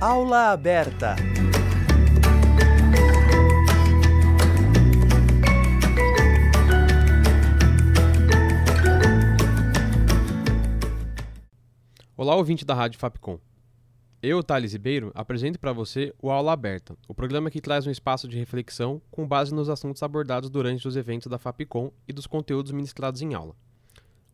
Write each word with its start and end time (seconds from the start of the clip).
Aula 0.00 0.52
aberta. 0.52 1.16
Olá, 12.16 12.36
ouvinte 12.36 12.64
da 12.64 12.74
Rádio 12.74 13.00
Fapcom. 13.00 13.40
Eu, 14.22 14.40
Thales 14.44 14.72
Ribeiro, 14.72 15.10
apresento 15.16 15.58
para 15.58 15.72
você 15.72 16.14
o 16.22 16.30
Aula 16.30 16.52
Aberta, 16.52 16.96
o 17.08 17.14
programa 17.14 17.50
que 17.50 17.60
traz 17.60 17.84
um 17.84 17.90
espaço 17.90 18.28
de 18.28 18.38
reflexão 18.38 19.02
com 19.10 19.26
base 19.26 19.52
nos 19.52 19.68
assuntos 19.68 20.00
abordados 20.04 20.48
durante 20.48 20.86
os 20.86 20.94
eventos 20.94 21.26
da 21.26 21.40
Fapcom 21.40 21.90
e 22.06 22.12
dos 22.12 22.28
conteúdos 22.28 22.70
ministrados 22.70 23.20
em 23.20 23.34
aula. 23.34 23.56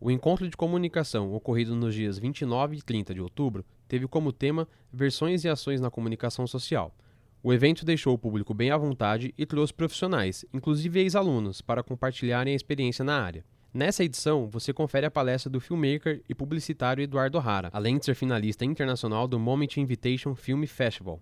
O 0.04 0.10
encontro 0.10 0.46
de 0.46 0.54
comunicação 0.54 1.32
ocorrido 1.32 1.74
nos 1.74 1.94
dias 1.94 2.18
29 2.18 2.76
e 2.76 2.82
30 2.82 3.14
de 3.14 3.22
outubro 3.22 3.64
teve 3.88 4.06
como 4.06 4.34
tema 4.34 4.68
Versões 4.92 5.44
e 5.44 5.48
Ações 5.48 5.80
na 5.80 5.90
Comunicação 5.90 6.46
Social. 6.46 6.94
O 7.42 7.54
evento 7.54 7.86
deixou 7.86 8.12
o 8.12 8.18
público 8.18 8.52
bem 8.52 8.70
à 8.70 8.76
vontade 8.76 9.32
e 9.38 9.46
trouxe 9.46 9.72
profissionais, 9.72 10.44
inclusive 10.52 11.00
ex-alunos, 11.00 11.62
para 11.62 11.82
compartilharem 11.82 12.52
a 12.52 12.56
experiência 12.56 13.02
na 13.02 13.18
área. 13.18 13.46
Nessa 13.72 14.04
edição, 14.04 14.46
você 14.46 14.74
confere 14.74 15.06
a 15.06 15.10
palestra 15.10 15.48
do 15.48 15.58
filmmaker 15.58 16.20
e 16.28 16.34
publicitário 16.34 17.02
Eduardo 17.02 17.38
Rara, 17.38 17.70
além 17.72 17.96
de 17.96 18.04
ser 18.04 18.14
finalista 18.14 18.62
internacional 18.62 19.26
do 19.26 19.40
Moment 19.40 19.78
Invitation 19.78 20.34
Film 20.34 20.66
Festival. 20.66 21.18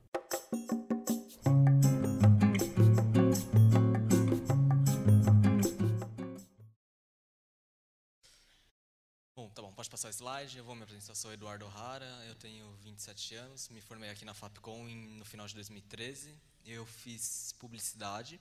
Tá 9.53 9.61
bom, 9.61 9.73
pode 9.73 9.91
passar 9.91 10.09
o 10.09 10.11
slide. 10.11 10.57
Eu 10.57 10.65
vou 10.65 10.75
me 10.75 10.83
apresentar, 10.83 11.15
sou 11.15 11.33
Eduardo 11.33 11.67
Rara, 11.69 12.07
eu 12.27 12.35
tenho 12.35 12.73
27 12.77 13.35
anos, 13.35 13.69
me 13.69 13.81
formei 13.81 14.09
aqui 14.09 14.25
na 14.25 14.33
Fapcom 14.33 14.89
em, 14.89 14.97
no 15.19 15.25
final 15.25 15.47
de 15.47 15.55
2013. 15.55 16.35
Eu 16.65 16.87
fiz 16.87 17.53
publicidade, 17.59 18.41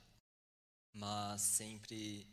mas 0.94 1.42
sempre 1.42 2.26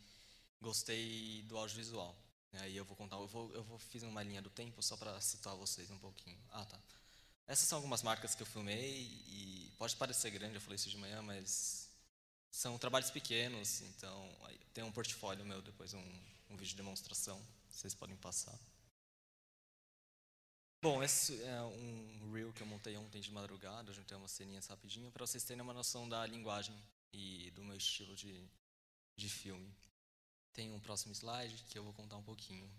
gostei 0.60 1.42
do 1.42 1.58
audiovisual. 1.58 2.16
Aí 2.52 2.76
eu 2.76 2.84
vou 2.84 2.96
contar, 2.96 3.16
eu 3.16 3.26
vou, 3.26 3.52
eu 3.52 3.64
vou 3.64 3.78
fiz 3.78 4.02
uma 4.04 4.22
linha 4.22 4.40
do 4.40 4.50
tempo 4.50 4.82
só 4.82 4.96
para 4.96 5.20
citar 5.20 5.56
vocês 5.56 5.90
um 5.90 5.98
pouquinho. 5.98 6.38
Ah, 6.50 6.64
tá. 6.64 6.80
Essas 7.46 7.66
são 7.66 7.78
algumas 7.78 8.02
marcas 8.02 8.34
que 8.34 8.42
eu 8.42 8.46
filmei 8.46 9.02
e 9.26 9.72
pode 9.76 9.96
parecer 9.96 10.30
grande, 10.30 10.54
eu 10.54 10.60
falei 10.60 10.76
isso 10.76 10.90
de 10.90 10.98
manhã, 10.98 11.20
mas 11.22 11.90
são 12.50 12.78
trabalhos 12.78 13.10
pequenos, 13.10 13.80
então 13.82 14.30
tem 14.72 14.84
um 14.84 14.92
portfólio 14.92 15.44
meu 15.44 15.60
depois 15.62 15.94
um, 15.94 16.20
um 16.50 16.56
vídeo 16.56 16.68
de 16.70 16.76
demonstração, 16.76 17.42
vocês 17.68 17.94
podem 17.94 18.16
passar. 18.16 18.58
Bom, 20.80 21.02
esse 21.02 21.42
é 21.42 21.60
um 21.62 22.30
reel 22.32 22.52
que 22.52 22.62
eu 22.62 22.66
montei 22.66 22.96
ontem 22.96 23.20
de 23.20 23.32
madrugada, 23.32 23.92
juntei 23.92 24.16
umas 24.16 24.30
ceninhas 24.30 24.66
rapidinho 24.68 25.10
para 25.10 25.26
vocês 25.26 25.42
terem 25.42 25.60
uma 25.60 25.74
noção 25.74 26.08
da 26.08 26.24
linguagem 26.24 26.74
e 27.12 27.50
do 27.50 27.64
meu 27.64 27.76
estilo 27.76 28.14
de, 28.14 28.48
de 29.16 29.28
filme. 29.28 29.74
Tem 30.52 30.72
um 30.72 30.78
próximo 30.78 31.12
slide 31.12 31.64
que 31.64 31.78
eu 31.78 31.82
vou 31.82 31.92
contar 31.92 32.16
um 32.16 32.22
pouquinho. 32.22 32.70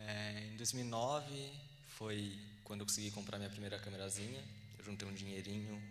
É, 0.00 0.46
em 0.46 0.56
2009 0.56 1.52
foi 1.96 2.38
quando 2.64 2.80
eu 2.80 2.86
consegui 2.86 3.10
comprar 3.10 3.36
minha 3.36 3.50
primeira 3.50 3.78
câmerazinha. 3.78 4.42
Eu 4.78 4.84
juntei 4.84 5.06
um 5.06 5.14
dinheirinho 5.14 5.82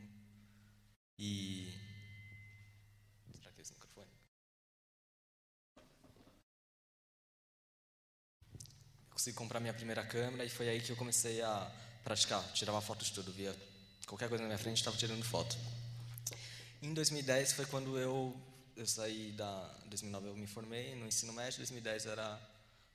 e. 1.20 1.87
consegui 9.18 9.36
comprar 9.36 9.60
minha 9.60 9.74
primeira 9.74 10.06
câmera 10.06 10.46
e 10.46 10.50
foi 10.50 10.70
aí 10.70 10.80
que 10.80 10.92
eu 10.92 10.96
comecei 10.96 11.42
a 11.42 11.72
praticar. 12.04 12.44
Tirava 12.54 12.80
foto 12.80 13.04
de 13.04 13.12
tudo, 13.12 13.32
via 13.32 13.56
qualquer 14.06 14.30
coisa 14.30 14.44
na 14.44 14.48
minha 14.48 14.60
frente, 14.60 14.78
estava 14.78 14.96
tirando 14.96 15.24
foto. 15.24 15.58
Em 16.84 16.94
2010 16.94 17.54
foi 17.54 17.66
quando 17.66 17.98
eu 17.98 18.40
eu 18.76 18.86
saí 18.86 19.32
da 19.32 19.76
2009 19.88 20.28
eu 20.28 20.36
me 20.36 20.46
formei 20.46 20.94
no 20.94 21.08
ensino 21.08 21.34
médio, 21.34 21.58
2010 21.58 22.06
era 22.06 22.40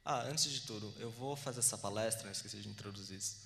ah, 0.05 0.21
antes 0.23 0.49
de 0.49 0.61
tudo, 0.61 0.95
eu 1.01 1.11
vou 1.11 1.35
fazer 1.35 1.59
essa 1.59 1.77
palestra, 1.77 2.29
eu 2.29 2.33
esqueci 2.33 2.59
de 2.59 2.69
introduzir 2.69 3.19
isso. 3.19 3.39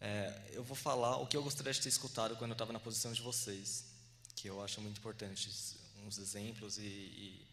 É, 0.00 0.40
eu 0.52 0.62
vou 0.62 0.76
falar 0.76 1.16
o 1.16 1.26
que 1.26 1.36
eu 1.36 1.42
gostaria 1.42 1.72
de 1.72 1.80
ter 1.80 1.88
escutado 1.88 2.36
quando 2.36 2.52
eu 2.52 2.54
estava 2.54 2.72
na 2.72 2.78
posição 2.78 3.12
de 3.12 3.20
vocês, 3.20 3.86
que 4.36 4.46
eu 4.46 4.62
acho 4.62 4.80
muito 4.80 4.98
importante, 4.98 5.50
uns 6.06 6.16
exemplos 6.16 6.78
e, 6.78 6.82
e, 6.82 7.46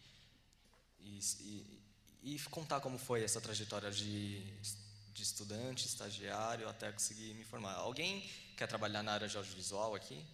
e, 1.00 1.85
contar 2.50 2.80
como 2.80 2.98
foi 2.98 3.22
essa 3.22 3.40
trajetória 3.40 3.90
de, 3.90 4.40
de 5.12 5.22
estudante, 5.22 5.86
estagiário, 5.86 6.68
até 6.68 6.90
conseguir 6.92 7.34
me 7.34 7.44
formar. 7.44 7.74
Alguém 7.74 8.28
quer 8.56 8.66
trabalhar 8.66 9.02
na 9.02 9.12
área 9.12 9.28
de 9.28 9.36
audiovisual 9.36 9.94
aqui? 9.94 10.24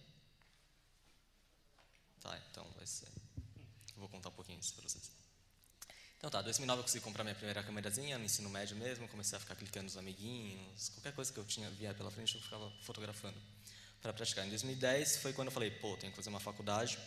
Tá, 2.21 2.39
então 2.49 2.65
vai 2.75 2.87
ser. 2.87 3.07
Vou 3.97 4.09
contar 4.09 4.29
um 4.29 4.33
pouquinho 4.33 4.59
isso 4.59 4.73
para 4.73 4.83
vocês. 4.83 5.11
Então 6.17 6.31
tá, 6.31 6.41
2009 6.41 6.79
eu 6.79 6.83
consegui 6.83 7.03
comprar 7.03 7.23
minha 7.23 7.35
primeira 7.35 7.61
câmerazinha 7.61 8.17
no 8.17 8.23
ensino 8.23 8.49
médio 8.49 8.77
mesmo, 8.77 9.07
comecei 9.09 9.37
a 9.37 9.41
ficar 9.41 9.55
clicando 9.55 9.85
nos 9.85 9.97
amiguinhos, 9.97 10.89
qualquer 10.89 11.13
coisa 11.13 11.33
que 11.33 11.37
eu 11.37 11.43
tinha 11.43 11.69
via 11.71 11.93
pela 11.93 12.09
frente 12.09 12.35
eu 12.35 12.41
ficava 12.41 12.71
fotografando 12.81 13.37
para 14.01 14.13
praticar. 14.13 14.45
Em 14.45 14.49
2010 14.49 15.17
foi 15.17 15.33
quando 15.33 15.47
eu 15.47 15.51
falei, 15.51 15.69
pô, 15.69 15.97
tenho 15.97 16.11
que 16.11 16.15
fazer 16.15 16.29
uma 16.29 16.39
faculdade. 16.39 16.97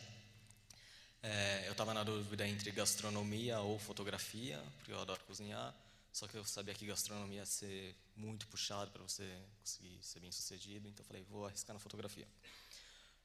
É, 1.28 1.66
eu 1.66 1.72
estava 1.72 1.92
na 1.92 2.04
dúvida 2.04 2.46
entre 2.46 2.70
gastronomia 2.70 3.58
ou 3.58 3.80
fotografia, 3.80 4.62
porque 4.76 4.92
eu 4.92 5.00
adoro 5.00 5.20
cozinhar, 5.24 5.74
só 6.12 6.28
que 6.28 6.36
eu 6.36 6.44
sabia 6.44 6.72
que 6.72 6.86
gastronomia 6.86 7.40
ia 7.40 7.46
ser 7.46 7.96
muito 8.14 8.46
puxado 8.46 8.92
para 8.92 9.02
você 9.02 9.28
conseguir 9.58 9.98
ser 10.02 10.20
bem 10.20 10.30
sucedido, 10.30 10.86
então 10.86 11.02
eu 11.02 11.06
falei, 11.08 11.24
vou 11.24 11.44
arriscar 11.44 11.74
na 11.74 11.80
fotografia. 11.80 12.28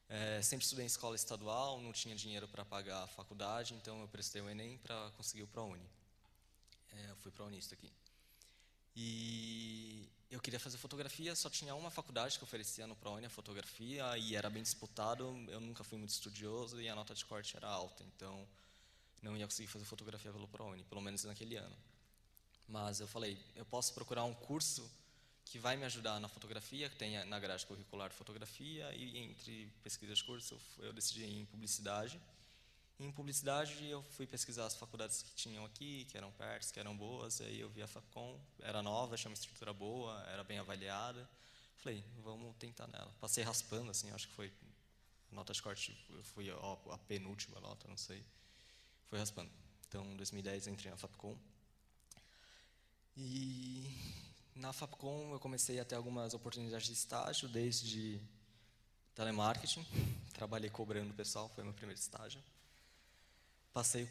É, 0.10 0.42
sempre 0.42 0.64
estudei 0.64 0.84
em 0.84 0.88
escola 0.88 1.16
estadual, 1.16 1.80
não 1.80 1.94
tinha 1.94 2.16
dinheiro 2.16 2.48
para 2.48 2.66
pagar 2.66 3.04
a 3.04 3.08
faculdade, 3.08 3.76
então 3.76 4.02
eu 4.02 4.08
prestei 4.08 4.42
o 4.42 4.50
Enem 4.50 4.80
para 4.80 5.12
conseguir 5.12 5.44
o 5.44 5.48
ProUni. 5.48 5.88
É, 6.94 7.12
eu 7.12 7.16
fui 7.18 7.32
para 7.32 7.44
a 7.44 7.48
Unista 7.50 7.76
aqui. 7.76 7.92
E 8.96 10.10
eu 10.32 10.40
queria 10.40 10.60
fazer 10.60 10.78
fotografia, 10.78 11.36
só 11.36 11.50
tinha 11.50 11.76
uma 11.76 11.92
faculdade 11.92 12.38
que 12.38 12.44
oferecia 12.44 12.88
no 12.88 12.96
ProUni 12.96 13.26
a 13.26 13.30
fotografia 13.30 14.18
e 14.18 14.34
era 14.34 14.50
bem 14.50 14.64
disputado. 14.64 15.24
Eu 15.50 15.60
nunca 15.60 15.84
fui 15.84 15.98
muito 15.98 16.12
estudioso 16.12 16.82
e 16.82 16.88
a 16.88 16.96
nota 16.96 17.14
de 17.14 17.26
corte 17.26 17.58
era 17.58 17.68
alta, 17.68 18.02
então 18.16 18.48
não 19.22 19.36
ia 19.36 19.46
conseguir 19.46 19.68
fazer 19.68 19.84
fotografia 19.84 20.32
pelo 20.32 20.48
ProUni, 20.48 20.86
pelo 20.86 21.02
menos 21.02 21.26
naquele 21.26 21.58
ano. 21.58 21.76
Mas 22.66 23.02
eu 23.02 23.08
falei, 23.08 23.38
eu 23.58 23.66
posso 23.66 23.94
procurar 23.94 24.24
um 24.24 24.34
curso 24.34 24.90
que 25.44 25.60
vai 25.60 25.76
me 25.76 25.84
ajudar 25.84 26.18
na 26.22 26.30
fotografia, 26.30 26.90
que 26.90 26.96
tem 26.96 27.26
na 27.26 27.38
grade 27.38 27.66
curricular 27.66 28.10
fotografia, 28.12 28.94
e 28.96 29.18
entre 29.18 29.70
pesquisas 29.84 30.20
de 30.20 30.24
curso 30.24 30.58
eu, 30.80 30.86
eu 30.86 30.94
decidi 30.94 31.26
em 31.26 31.46
publicidade. 31.46 32.22
Em 33.02 33.12
publicidade 33.12 33.90
eu 33.90 34.04
fui 34.04 34.28
pesquisar 34.28 34.68
as 34.68 34.76
faculdades 34.76 35.24
que 35.24 35.34
tinham 35.34 35.66
aqui, 35.66 36.06
que 36.06 36.16
eram 36.16 36.32
perto, 36.34 36.72
que 36.72 36.80
eram 36.80 36.96
boas, 36.96 37.42
aí 37.42 37.60
eu 37.60 37.68
vi 37.68 37.82
a 37.82 37.88
Fapcom, 37.88 38.40
era 38.60 38.84
nova, 38.84 39.18
tinha 39.18 39.28
uma 39.28 39.34
estrutura 39.34 39.74
boa, 39.74 40.24
era 40.30 40.44
bem 40.44 40.60
avaliada. 40.60 41.28
Falei, 41.78 42.06
vamos 42.24 42.56
tentar 42.58 42.86
nela. 42.86 43.12
Passei 43.20 43.44
raspando, 43.44 43.90
assim, 43.90 44.12
acho 44.12 44.28
que 44.28 44.36
foi 44.36 44.54
nota 45.32 45.52
de 45.52 45.60
corte, 45.64 45.98
eu 46.12 46.24
fui 46.26 46.52
a, 46.52 46.56
a 46.94 46.98
penúltima 47.00 47.60
nota, 47.60 47.88
não 47.88 47.98
sei. 47.98 48.24
Fui 49.10 49.18
raspando. 49.18 49.50
Então, 49.88 50.06
em 50.06 50.16
2010 50.18 50.68
entrei 50.68 50.92
na 50.92 50.98
Fapcom. 50.98 51.36
E 53.18 53.98
na 54.54 54.72
Fapcom 54.72 55.32
eu 55.32 55.40
comecei 55.40 55.80
a 55.80 55.86
ter 55.86 55.96
algumas 55.96 56.36
oportunidades 56.36 56.86
de 56.86 56.94
estágio, 56.94 57.50
desde 57.50 58.22
telemarketing, 59.16 59.84
trabalhei 60.34 60.70
cobrando 60.70 61.10
o 61.10 61.16
pessoal, 61.16 61.50
foi 61.50 61.64
meu 61.64 61.74
primeiro 61.74 62.00
estágio. 62.00 62.40
Passei 63.74 64.06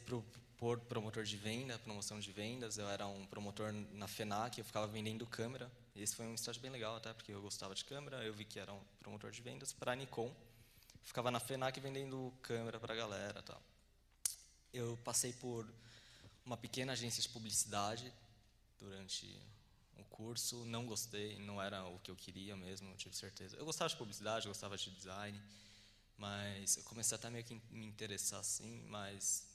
por 0.57 0.81
promotor 0.81 1.25
de 1.25 1.37
venda, 1.37 1.79
promoção 1.79 2.19
de 2.19 2.33
vendas, 2.33 2.79
eu 2.79 2.89
era 2.89 3.07
um 3.07 3.27
promotor 3.27 3.73
na 3.93 4.09
FENAC, 4.09 4.59
eu 4.59 4.65
ficava 4.65 4.87
vendendo 4.87 5.27
câmera. 5.27 5.71
Esse 5.95 6.17
foi 6.17 6.27
um 6.27 6.35
estágio 6.35 6.63
bem 6.63 6.71
legal 6.71 6.97
até, 6.97 7.13
porque 7.13 7.33
eu 7.33 7.43
gostava 7.43 7.75
de 7.75 7.85
câmera, 7.85 8.25
eu 8.25 8.33
vi 8.33 8.45
que 8.45 8.59
era 8.59 8.73
um 8.73 8.81
promotor 9.01 9.31
de 9.31 9.43
vendas 9.43 9.73
para 9.73 9.93
a 9.93 9.95
Nikon. 9.95 10.35
Ficava 11.03 11.31
na 11.31 11.41
FENAC 11.41 11.79
vendendo 11.79 12.33
câmera 12.43 12.81
para 12.81 12.95
a 12.95 12.97
galera 12.97 13.43
tal. 13.43 13.61
Eu 14.73 14.99
passei 15.05 15.33
por 15.35 15.67
uma 16.45 16.57
pequena 16.57 16.93
agência 16.93 17.21
de 17.23 17.29
publicidade 17.29 18.13
durante 18.79 19.27
o 19.99 20.05
curso, 20.05 20.65
não 20.65 20.87
gostei, 20.87 21.39
não 21.39 21.61
era 21.61 21.85
o 21.85 21.99
que 21.99 22.11
eu 22.11 22.17
queria 22.17 22.57
mesmo, 22.57 22.89
não 22.89 22.97
tive 22.97 23.15
certeza. 23.15 23.57
Eu 23.57 23.67
gostava 23.67 23.91
de 23.91 23.97
publicidade, 23.97 24.49
gostava 24.49 24.77
de 24.77 24.91
design, 24.91 25.39
mas 26.17 26.77
eu 26.77 26.83
comecei 26.85 27.15
até 27.15 27.29
meio 27.29 27.45
que 27.45 27.61
me 27.71 27.87
interessar 27.87 28.41
assim, 28.41 28.85
mas 28.89 29.50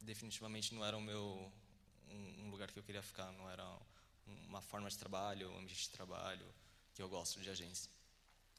definitivamente 0.00 0.74
não 0.74 0.84
era 0.84 0.96
o 0.96 1.00
meu 1.00 1.52
um, 2.08 2.44
um 2.44 2.50
lugar 2.50 2.70
que 2.70 2.78
eu 2.78 2.82
queria 2.82 3.02
ficar, 3.02 3.30
não 3.32 3.48
era 3.50 3.64
uma 4.48 4.60
forma 4.60 4.88
de 4.88 4.98
trabalho, 4.98 5.50
um 5.50 5.58
ambiente 5.58 5.82
de 5.82 5.90
trabalho 5.90 6.46
que 6.94 7.02
eu 7.02 7.08
gosto 7.08 7.40
de 7.40 7.50
agência. 7.50 7.90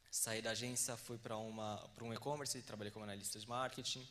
Saí 0.10 0.42
da 0.42 0.52
agência, 0.52 0.98
fui 0.98 1.18
para 1.18 1.38
uma 1.38 1.78
para 1.96 2.04
um 2.04 2.14
e-commerce, 2.14 2.62
trabalhei 2.64 2.92
como 2.92 3.04
analista 3.04 3.40
de 3.40 3.48
marketing 3.48 4.06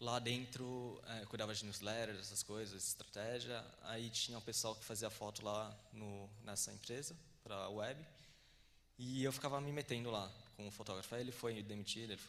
Lá 0.00 0.18
dentro, 0.18 0.98
é, 1.08 1.26
cuidava 1.26 1.54
de 1.54 1.62
newsletters, 1.62 2.20
essas 2.20 2.42
coisas, 2.42 2.86
estratégia. 2.88 3.62
Aí 3.82 4.08
tinha 4.08 4.38
o 4.38 4.40
pessoal 4.40 4.74
que 4.74 4.82
fazia 4.82 5.10
foto 5.10 5.44
lá 5.44 5.76
no, 5.92 6.26
nessa 6.42 6.72
empresa, 6.72 7.14
para 7.44 7.54
a 7.54 7.68
web. 7.68 8.02
E 8.98 9.22
eu 9.22 9.30
ficava 9.30 9.60
me 9.60 9.70
metendo 9.70 10.10
lá, 10.10 10.32
o 10.66 10.70
fotógrafo. 10.70 11.14
Aí 11.14 11.20
ele 11.20 11.32
foi 11.32 11.62
demitido, 11.62 12.12
ele 12.12 12.20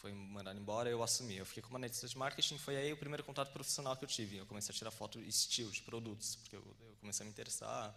foi 0.00 0.12
mandado 0.12 0.58
embora, 0.58 0.88
eu 0.88 1.02
assumi. 1.02 1.36
Eu 1.36 1.46
fiquei 1.46 1.62
como 1.62 1.76
analista 1.76 2.06
de 2.06 2.16
marketing, 2.16 2.58
foi 2.58 2.76
aí 2.76 2.92
o 2.92 2.96
primeiro 2.96 3.22
contato 3.24 3.52
profissional 3.52 3.96
que 3.96 4.04
eu 4.04 4.08
tive. 4.08 4.36
Eu 4.36 4.46
comecei 4.46 4.74
a 4.74 4.78
tirar 4.78 4.90
foto 4.90 5.20
estilo 5.20 5.70
de 5.70 5.82
produtos, 5.82 6.36
porque 6.36 6.56
eu, 6.56 6.76
eu 6.80 6.96
comecei 7.00 7.24
a 7.24 7.26
me 7.26 7.30
interessar, 7.30 7.94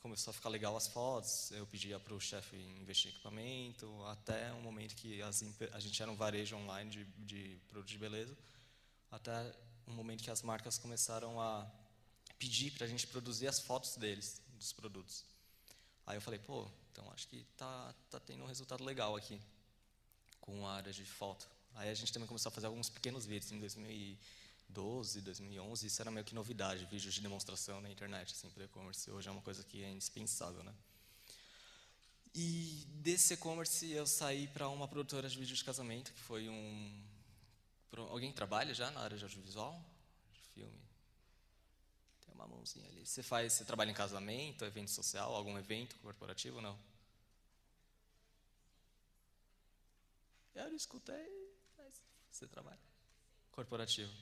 começou 0.00 0.30
a 0.30 0.34
ficar 0.34 0.48
legal 0.48 0.76
as 0.76 0.86
fotos, 0.86 1.50
eu 1.50 1.66
pedia 1.66 1.98
para 1.98 2.14
o 2.14 2.20
chefe 2.20 2.56
investir 2.80 3.10
em 3.10 3.14
equipamento, 3.14 4.04
até 4.06 4.52
um 4.52 4.60
momento 4.60 4.94
que 4.94 5.20
as, 5.22 5.44
a 5.72 5.80
gente 5.80 6.00
era 6.00 6.10
um 6.10 6.16
varejo 6.16 6.56
online 6.56 6.90
de, 6.90 7.04
de 7.18 7.58
produtos 7.68 7.92
de 7.92 7.98
beleza, 7.98 8.36
até 9.10 9.32
um 9.86 9.92
momento 9.92 10.22
que 10.22 10.30
as 10.30 10.42
marcas 10.42 10.78
começaram 10.78 11.40
a 11.40 11.68
pedir 12.38 12.70
para 12.72 12.86
a 12.86 12.88
gente 12.88 13.06
produzir 13.06 13.48
as 13.48 13.60
fotos 13.60 13.96
deles, 13.96 14.40
dos 14.58 14.72
produtos. 14.72 15.24
Aí 16.06 16.16
eu 16.16 16.20
falei, 16.20 16.38
pô, 16.38 16.68
então 16.96 17.12
acho 17.12 17.28
que 17.28 17.44
tá, 17.58 17.94
tá 18.10 18.18
tendo 18.18 18.42
um 18.42 18.46
resultado 18.46 18.82
legal 18.82 19.14
aqui 19.14 19.38
com 20.40 20.66
a 20.66 20.76
área 20.76 20.90
de 20.90 21.04
foto. 21.04 21.46
Aí 21.74 21.90
a 21.90 21.94
gente 21.94 22.10
também 22.10 22.26
começou 22.26 22.48
a 22.48 22.52
fazer 22.52 22.68
alguns 22.68 22.88
pequenos 22.88 23.26
vídeos 23.26 23.52
em 23.52 23.60
2012, 23.60 25.20
2011. 25.20 25.86
Isso 25.86 26.00
era 26.00 26.10
meio 26.10 26.24
que 26.24 26.34
novidade, 26.34 26.86
vídeos 26.86 27.12
de 27.12 27.20
demonstração 27.20 27.82
na 27.82 27.90
internet, 27.90 28.32
assim, 28.32 28.48
para 28.48 28.64
e-commerce. 28.64 29.10
Hoje 29.10 29.28
é 29.28 29.30
uma 29.30 29.42
coisa 29.42 29.62
que 29.62 29.84
é 29.84 29.90
indispensável, 29.90 30.62
né? 30.62 30.74
E 32.34 32.86
desse 33.02 33.34
e-commerce 33.34 33.90
eu 33.90 34.06
saí 34.06 34.48
para 34.48 34.66
uma 34.70 34.88
produtora 34.88 35.28
de 35.28 35.38
vídeo 35.38 35.54
de 35.54 35.64
casamento, 35.64 36.14
que 36.14 36.20
foi 36.20 36.48
um... 36.48 37.04
Alguém 38.08 38.32
trabalha 38.32 38.72
já 38.72 38.90
na 38.90 39.00
área 39.00 39.18
de 39.18 39.24
audiovisual? 39.24 39.78
De 40.32 40.40
filme? 40.54 40.80
Uma 42.36 42.46
mãozinha 42.46 42.86
ali. 42.88 43.04
Você 43.04 43.22
faz, 43.22 43.54
você 43.54 43.64
trabalha 43.64 43.90
em 43.90 43.94
casamento, 43.94 44.64
evento 44.64 44.90
social, 44.90 45.34
algum 45.34 45.58
evento 45.58 45.96
corporativo, 45.96 46.60
não? 46.60 46.78
Eu 50.54 50.74
escutei, 50.74 51.28
mas 51.76 51.94
você 52.30 52.46
trabalha. 52.46 52.78
Corporativo. 53.50 54.12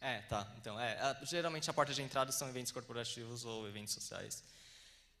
É, 0.00 0.20
tá. 0.22 0.52
Então, 0.58 0.78
é, 0.78 0.98
a, 0.98 1.24
geralmente 1.24 1.70
a 1.70 1.72
porta 1.72 1.94
de 1.94 2.02
entrada 2.02 2.32
são 2.32 2.48
eventos 2.48 2.72
corporativos 2.72 3.44
ou 3.44 3.66
eventos 3.68 3.94
sociais. 3.94 4.42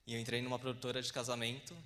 E 0.06 0.14
eu 0.14 0.20
entrei 0.20 0.42
numa 0.42 0.58
produtora 0.58 1.00
de 1.00 1.12
casamento 1.12 1.76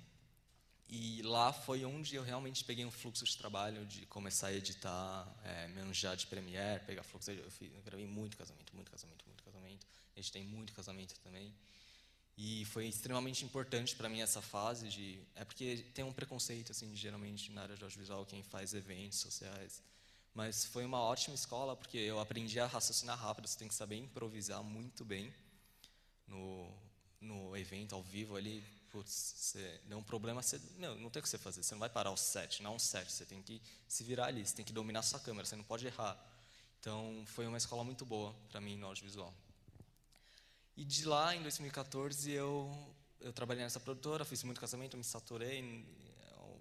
e 0.89 1.21
lá 1.21 1.51
foi 1.51 1.85
onde 1.85 2.15
eu 2.15 2.23
realmente 2.23 2.63
peguei 2.63 2.85
um 2.85 2.91
fluxo 2.91 3.25
de 3.25 3.37
trabalho 3.37 3.85
de 3.85 4.05
começar 4.07 4.47
a 4.47 4.53
editar, 4.53 5.27
é, 5.43 5.67
manjar 5.67 6.15
de 6.15 6.25
Premiere, 6.25 6.83
pegar 6.85 7.03
fluxo. 7.03 7.29
Eu, 7.29 7.51
fiz, 7.51 7.71
eu 7.73 7.81
gravei 7.81 8.07
muito 8.07 8.37
casamento, 8.37 8.73
muito 8.75 8.89
casamento, 8.89 9.23
muito 9.27 9.43
casamento. 10.17 10.19
Editei 10.19 10.43
muito 10.43 10.73
casamento 10.73 11.15
também. 11.21 11.53
E 12.37 12.65
foi 12.65 12.87
extremamente 12.87 13.43
importante 13.43 13.95
para 13.95 14.09
mim 14.09 14.21
essa 14.21 14.41
fase 14.41 14.89
de 14.89 15.19
é 15.35 15.43
porque 15.43 15.85
tem 15.93 16.05
um 16.05 16.13
preconceito 16.13 16.71
assim 16.71 16.95
geralmente 16.95 17.51
na 17.51 17.63
área 17.63 17.75
de 17.75 17.83
audiovisual 17.83 18.25
quem 18.27 18.43
faz 18.43 18.75
eventos 18.75 19.19
sociais 19.19 19.81
mas 20.35 20.65
foi 20.65 20.85
uma 20.85 20.99
ótima 20.99 21.33
escola 21.33 21.75
porque 21.75 21.97
eu 21.97 22.19
aprendi 22.19 22.59
a 22.59 22.67
raciocinar 22.67 23.17
rápido 23.17 23.47
você 23.47 23.57
tem 23.57 23.67
que 23.67 23.73
saber 23.73 23.95
improvisar 23.95 24.63
muito 24.63 25.03
bem 25.03 25.33
no 26.27 26.71
no 27.19 27.57
evento 27.57 27.95
ao 27.95 28.03
vivo 28.03 28.35
ali 28.35 28.63
putz, 28.91 29.33
você 29.37 29.81
deu 29.85 29.97
um 29.97 30.03
problema, 30.03 30.41
você, 30.41 30.59
não, 30.77 30.95
tem 31.09 31.19
o 31.19 31.23
que 31.23 31.29
você 31.29 31.37
fazer, 31.37 31.61
você 31.61 31.73
não 31.75 31.79
vai 31.79 31.89
parar 31.89 32.11
o 32.11 32.17
set, 32.17 32.63
não 32.63 32.71
é 32.71 32.75
um 32.75 32.79
set, 32.79 33.11
você 33.11 33.25
tem 33.25 33.41
que 33.41 33.61
se 33.87 34.03
virar 34.03 34.27
ali, 34.27 34.45
você 34.45 34.55
tem 34.55 34.65
que 34.65 34.73
dominar 34.73 35.01
sua 35.01 35.19
câmera, 35.19 35.45
você 35.45 35.55
não 35.55 35.63
pode 35.63 35.85
errar. 35.85 36.17
Então, 36.79 37.23
foi 37.27 37.45
uma 37.45 37.57
escola 37.57 37.83
muito 37.83 38.05
boa 38.05 38.33
para 38.49 38.61
mim 38.61 38.77
no 38.77 38.87
audiovisual. 38.87 39.33
E 40.77 40.85
de 40.85 41.05
lá, 41.05 41.35
em 41.35 41.41
2014, 41.41 42.31
eu, 42.31 42.71
eu 43.19 43.33
trabalhei 43.33 43.63
nessa 43.63 43.79
produtora, 43.79 44.23
fiz 44.23 44.43
muito 44.43 44.61
casamento, 44.61 44.95
me 44.95 45.03
saturei, 45.03 45.83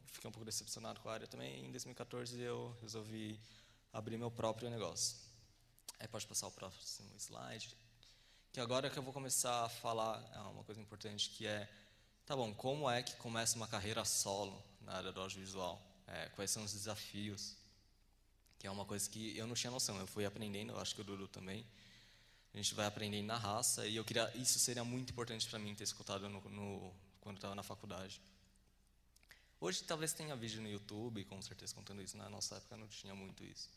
fiquei 0.06 0.26
um 0.26 0.32
pouco 0.32 0.46
decepcionado 0.46 1.00
com 1.00 1.10
a 1.10 1.12
área 1.12 1.26
também. 1.26 1.66
Em 1.66 1.70
2014, 1.70 2.40
eu 2.40 2.74
resolvi 2.80 3.38
abrir 3.92 4.16
meu 4.16 4.30
próprio 4.30 4.70
negócio. 4.70 5.18
Aí 6.00 6.08
pode 6.08 6.26
passar 6.26 6.46
o 6.46 6.50
próximo 6.50 7.10
slide. 7.18 7.76
Que 8.54 8.58
agora 8.58 8.88
que 8.88 8.98
eu 8.98 9.02
vou 9.02 9.12
começar 9.12 9.66
a 9.66 9.68
falar 9.68 10.26
é 10.34 10.38
uma 10.40 10.64
coisa 10.64 10.80
importante, 10.80 11.28
que 11.28 11.46
é 11.46 11.69
Tá 12.24 12.34
bom, 12.34 12.52
como 12.54 12.90
é 12.90 13.04
que 13.04 13.14
começa 13.16 13.54
uma 13.54 13.69
carreira 13.69 14.04
solo 14.04 14.60
na 14.80 14.94
área 14.94 15.12
do 15.12 15.20
audiovisual? 15.20 15.80
É, 16.08 16.28
quais 16.30 16.50
são 16.50 16.64
os 16.64 16.72
desafios? 16.72 17.54
Que 18.58 18.66
é 18.66 18.70
uma 18.70 18.84
coisa 18.84 19.08
que 19.08 19.36
eu 19.36 19.46
não 19.46 19.54
tinha 19.54 19.70
noção, 19.70 19.96
eu 19.98 20.08
fui 20.08 20.24
aprendendo, 20.24 20.76
acho 20.76 20.92
que 20.92 21.02
o 21.02 21.04
Dudu 21.04 21.28
também. 21.28 21.64
A 22.56 22.58
gente 22.58 22.75
vai 22.75 22.87
aprendendo 22.87 23.26
na 23.26 23.37
raça 23.37 23.87
e 23.87 23.97
eu 23.97 24.03
queria, 24.03 24.35
isso 24.35 24.58
seria 24.58 24.82
muito 24.82 25.11
importante 25.11 25.47
para 25.47 25.58
mim 25.58 25.75
ter 25.75 25.85
escutado 25.85 26.26
no, 26.26 26.41
no 26.49 26.94
quando 27.20 27.37
estava 27.37 27.55
na 27.55 27.62
faculdade. 27.62 28.19
Hoje 29.61 29.82
talvez 29.82 30.14
tenha 30.14 30.35
vídeo 30.35 30.62
no 30.62 30.69
YouTube, 30.70 31.23
com 31.26 31.43
certeza 31.43 31.75
contando 31.75 32.00
isso. 32.00 32.17
Na 32.17 32.31
nossa 32.31 32.55
época 32.55 32.75
não 32.79 32.88
tinha 32.88 33.14
muito 33.14 33.44
isso. 33.44 33.69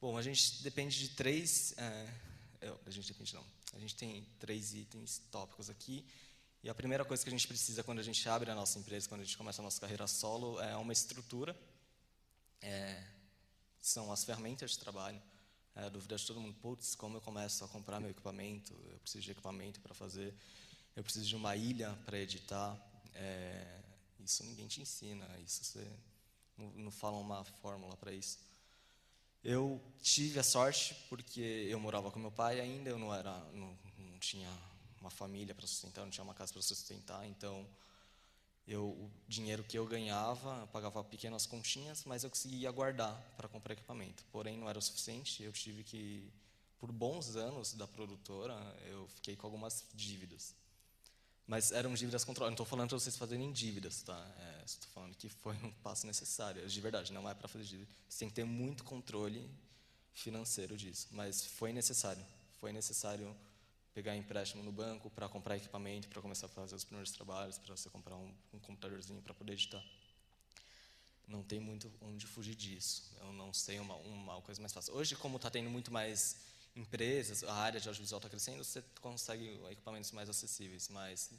Bom, 0.00 0.16
a 0.16 0.22
gente 0.22 0.62
depende 0.62 0.98
de 0.98 1.10
três. 1.10 1.74
É, 1.76 2.08
a 2.86 2.90
gente 2.90 3.06
depende 3.06 3.34
não. 3.34 3.44
A 3.74 3.78
gente 3.78 3.94
tem 3.94 4.26
três 4.40 4.72
itens 4.72 5.20
tópicos 5.30 5.68
aqui 5.68 6.02
e 6.62 6.70
a 6.70 6.74
primeira 6.74 7.04
coisa 7.04 7.22
que 7.22 7.28
a 7.28 7.32
gente 7.32 7.46
precisa 7.46 7.84
quando 7.84 7.98
a 7.98 8.02
gente 8.02 8.26
abre 8.30 8.50
a 8.50 8.54
nossa 8.54 8.78
empresa, 8.78 9.06
quando 9.10 9.20
a 9.20 9.24
gente 9.24 9.36
começa 9.36 9.60
a 9.60 9.62
nossa 9.62 9.78
carreira 9.78 10.06
solo, 10.06 10.58
é 10.62 10.74
uma 10.74 10.94
estrutura. 10.94 11.54
É, 12.62 13.04
são 13.78 14.10
as 14.10 14.24
ferramentas 14.24 14.70
de 14.70 14.78
trabalho. 14.78 15.20
É, 15.76 15.84
a 15.84 15.88
dúvida 15.90 16.16
de 16.16 16.26
todo 16.26 16.40
mundo, 16.40 16.56
putz, 16.62 16.94
como 16.94 17.18
eu 17.18 17.20
começo 17.20 17.62
a 17.62 17.68
comprar 17.68 18.00
meu 18.00 18.10
equipamento? 18.10 18.72
Eu 18.90 18.98
preciso 18.98 19.24
de 19.24 19.30
equipamento 19.32 19.78
para 19.80 19.92
fazer. 19.92 20.34
Eu 20.96 21.04
preciso 21.04 21.26
de 21.26 21.36
uma 21.36 21.54
ilha 21.54 21.92
para 22.06 22.18
editar. 22.18 22.74
É, 23.14 23.80
isso 24.18 24.42
ninguém 24.44 24.66
te 24.66 24.80
ensina. 24.80 25.28
Isso 25.44 25.62
você 25.62 25.86
não, 26.56 26.70
não 26.70 26.90
fala 26.90 27.18
uma 27.18 27.44
fórmula 27.44 27.94
para 27.94 28.10
isso. 28.10 28.38
Eu 29.44 29.78
tive 30.00 30.38
a 30.38 30.42
sorte 30.42 30.96
porque 31.10 31.68
eu 31.68 31.78
morava 31.78 32.10
com 32.10 32.18
meu 32.18 32.32
pai 32.32 32.58
ainda. 32.58 32.88
Eu 32.88 32.98
não 32.98 33.14
era, 33.14 33.38
não, 33.52 33.78
não 33.98 34.18
tinha 34.18 34.50
uma 34.98 35.10
família 35.10 35.54
para 35.54 35.66
sustentar, 35.66 36.04
não 36.04 36.10
tinha 36.10 36.24
uma 36.24 36.34
casa 36.34 36.54
para 36.54 36.62
sustentar, 36.62 37.26
então 37.26 37.66
eu, 38.66 38.84
o 38.84 39.10
dinheiro 39.28 39.62
que 39.62 39.78
eu 39.78 39.86
ganhava, 39.86 40.60
eu 40.60 40.66
pagava 40.66 41.02
pequenas 41.04 41.46
continhas, 41.46 42.04
mas 42.04 42.24
eu 42.24 42.30
conseguia 42.30 42.70
guardar 42.70 43.14
para 43.36 43.48
comprar 43.48 43.74
equipamento. 43.74 44.24
Porém, 44.32 44.58
não 44.58 44.68
era 44.68 44.78
o 44.78 44.82
suficiente, 44.82 45.42
eu 45.42 45.52
tive 45.52 45.84
que, 45.84 46.28
por 46.78 46.90
bons 46.90 47.36
anos 47.36 47.74
da 47.74 47.86
produtora, 47.86 48.54
eu 48.86 49.06
fiquei 49.08 49.36
com 49.36 49.46
algumas 49.46 49.84
dívidas. 49.94 50.54
Mas 51.46 51.70
eram 51.70 51.94
dívidas 51.94 52.24
controladas. 52.24 52.50
Não 52.50 52.54
estou 52.54 52.66
falando 52.66 52.88
para 52.88 52.98
vocês 52.98 53.16
fazerem 53.16 53.52
dívidas, 53.52 54.02
tá? 54.02 54.18
É, 54.40 54.64
estou 54.64 54.90
falando 54.90 55.14
que 55.14 55.28
foi 55.28 55.54
um 55.62 55.70
passo 55.70 56.04
necessário. 56.04 56.66
De 56.66 56.80
verdade, 56.80 57.12
não 57.12 57.28
é 57.28 57.34
para 57.34 57.46
fazer 57.46 57.64
dívida. 57.64 57.88
Você 58.08 58.18
tem 58.18 58.28
que 58.28 58.34
ter 58.34 58.44
muito 58.44 58.82
controle 58.82 59.48
financeiro 60.12 60.76
disso. 60.76 61.06
Mas 61.12 61.44
foi 61.44 61.72
necessário. 61.72 62.24
Foi 62.58 62.72
necessário 62.72 63.34
pegar 63.96 64.14
empréstimo 64.14 64.62
no 64.62 64.70
banco 64.70 65.08
para 65.08 65.26
comprar 65.26 65.56
equipamento, 65.56 66.06
para 66.08 66.20
começar 66.20 66.44
a 66.44 66.48
fazer 66.50 66.74
os 66.74 66.84
primeiros 66.84 67.12
trabalhos, 67.12 67.56
para 67.56 67.74
você 67.74 67.88
comprar 67.88 68.14
um, 68.14 68.30
um 68.52 68.58
computadorzinho 68.58 69.22
para 69.22 69.32
poder 69.32 69.54
editar. 69.54 69.82
Não 71.26 71.42
tem 71.42 71.58
muito 71.58 71.90
onde 72.02 72.26
fugir 72.26 72.54
disso. 72.54 73.10
Eu 73.22 73.32
não 73.32 73.54
sei 73.54 73.80
uma, 73.80 73.94
uma 73.94 74.42
coisa 74.42 74.60
mais 74.60 74.70
fácil. 74.70 74.92
Hoje, 74.94 75.16
como 75.16 75.36
está 75.38 75.48
tendo 75.48 75.70
muito 75.70 75.90
mais 75.90 76.36
empresas, 76.76 77.42
a 77.42 77.54
área 77.54 77.80
de 77.80 77.88
audiovisual 77.88 78.18
está 78.18 78.28
crescendo, 78.28 78.62
você 78.62 78.84
consegue 79.00 79.58
equipamentos 79.70 80.12
mais 80.12 80.28
acessíveis, 80.28 80.90
mas 80.90 81.30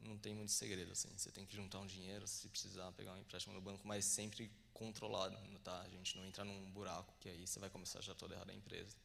não 0.00 0.18
tem 0.18 0.34
muito 0.34 0.50
segredo 0.50 0.90
assim. 0.90 1.16
Você 1.16 1.30
tem 1.30 1.46
que 1.46 1.54
juntar 1.54 1.78
um 1.78 1.86
dinheiro, 1.86 2.26
se 2.26 2.48
precisar 2.48 2.90
pegar 2.90 3.12
um 3.12 3.18
empréstimo 3.18 3.54
no 3.54 3.60
banco, 3.60 3.86
mas 3.86 4.04
sempre 4.04 4.50
controlado, 4.74 5.38
tá? 5.62 5.80
A 5.82 5.88
gente 5.90 6.16
não 6.16 6.26
entra 6.26 6.44
num 6.44 6.68
buraco 6.72 7.14
que 7.20 7.28
aí 7.28 7.46
você 7.46 7.60
vai 7.60 7.70
começar 7.70 8.00
já 8.00 8.16
toda 8.16 8.34
errada 8.34 8.50
a 8.50 8.54
empresa. 8.56 8.96